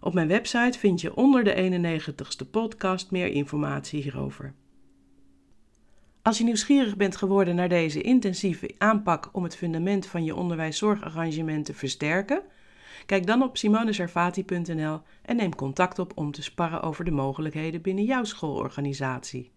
Op 0.00 0.14
mijn 0.14 0.28
website 0.28 0.78
vind 0.78 1.00
je 1.00 1.16
onder 1.16 1.44
de 1.44 1.54
91ste 1.54 2.50
podcast 2.50 3.10
meer 3.10 3.28
informatie 3.28 4.02
hierover. 4.02 4.54
Als 6.22 6.38
je 6.38 6.44
nieuwsgierig 6.44 6.96
bent 6.96 7.16
geworden 7.16 7.54
naar 7.54 7.68
deze 7.68 8.00
intensieve 8.00 8.74
aanpak 8.78 9.28
om 9.32 9.42
het 9.42 9.56
fundament 9.56 10.06
van 10.06 10.24
je 10.24 10.34
onderwijszorgarrangement 10.34 11.64
te 11.64 11.74
versterken, 11.74 12.42
kijk 13.06 13.26
dan 13.26 13.42
op 13.42 13.56
simonesarvati.nl 13.56 15.00
en 15.22 15.36
neem 15.36 15.54
contact 15.54 15.98
op 15.98 16.12
om 16.14 16.30
te 16.30 16.42
sparren 16.42 16.82
over 16.82 17.04
de 17.04 17.10
mogelijkheden 17.10 17.82
binnen 17.82 18.04
jouw 18.04 18.24
schoolorganisatie. 18.24 19.52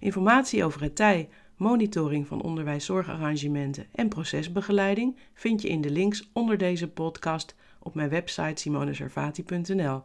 Informatie 0.00 0.64
over 0.64 0.82
het 0.82 0.96
tij, 0.96 1.28
monitoring 1.56 2.26
van 2.26 2.42
onderwijszorgarrangementen 2.42 3.86
en 3.92 4.08
procesbegeleiding 4.08 5.16
vind 5.34 5.62
je 5.62 5.68
in 5.68 5.80
de 5.80 5.90
links 5.90 6.30
onder 6.32 6.58
deze 6.58 6.88
podcast 6.88 7.56
op 7.78 7.94
mijn 7.94 8.08
website 8.08 8.60
simonesarvati.nl. 8.60 10.02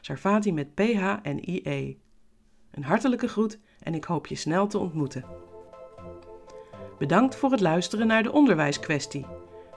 Sarvati 0.00 0.52
met 0.52 0.74
PH 0.74 1.16
en 1.22 1.50
IE. 1.50 1.98
Een 2.70 2.84
hartelijke 2.84 3.28
groet 3.28 3.58
en 3.82 3.94
ik 3.94 4.04
hoop 4.04 4.26
je 4.26 4.34
snel 4.34 4.66
te 4.66 4.78
ontmoeten. 4.78 5.24
Bedankt 6.98 7.36
voor 7.36 7.50
het 7.50 7.60
luisteren 7.60 8.06
naar 8.06 8.22
de 8.22 8.32
onderwijskwestie. 8.32 9.26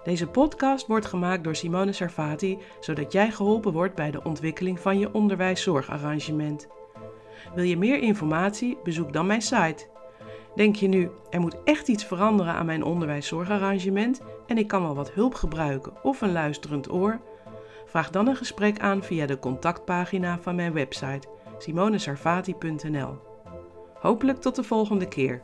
Deze 0.04 0.28
podcast 0.28 0.88
wordt 0.88 1.06
gemaakt 1.06 1.44
door 1.44 1.56
Simone 1.56 1.92
Sarvati, 1.92 2.58
zodat 2.80 3.12
jij 3.12 3.32
geholpen 3.32 3.74
wordt 3.74 3.96
bij 3.96 4.12
de 4.12 4.24
ontwikkeling 4.24 4.80
van 4.80 5.00
je 5.00 5.14
onderwijszorgarrangement. 5.14 6.68
Wil 7.56 7.64
je 7.64 7.78
meer 7.78 8.02
informatie? 8.02 8.78
Bezoek 8.84 9.14
dan 9.14 9.26
mijn 9.26 9.42
site. 9.42 9.88
Denk 10.56 10.76
je 10.76 10.88
nu, 10.88 11.10
er 11.30 11.40
moet 11.40 11.64
echt 11.64 11.88
iets 11.88 12.06
veranderen 12.06 12.54
aan 12.54 12.66
mijn 12.66 12.84
onderwijszorgarrangement 12.84 14.22
en 14.48 14.58
ik 14.58 14.68
kan 14.68 14.82
wel 14.82 14.96
wat 14.96 15.12
hulp 15.12 15.34
gebruiken 15.34 16.04
of 16.04 16.22
een 16.22 16.32
luisterend 16.32 16.92
oor? 16.92 17.20
Vraag 17.86 18.10
dan 18.10 18.28
een 18.28 18.36
gesprek 18.36 18.80
aan 18.80 19.04
via 19.04 19.26
de 19.26 19.40
contactpagina 19.40 20.40
van 20.42 20.56
mijn 20.56 20.74
website 20.74 21.28
simonesarvati.nl. 21.58 23.18
Hopelijk 23.94 24.42
tot 24.42 24.56
de 24.56 24.64
volgende 24.64 25.08
keer. 25.08 25.42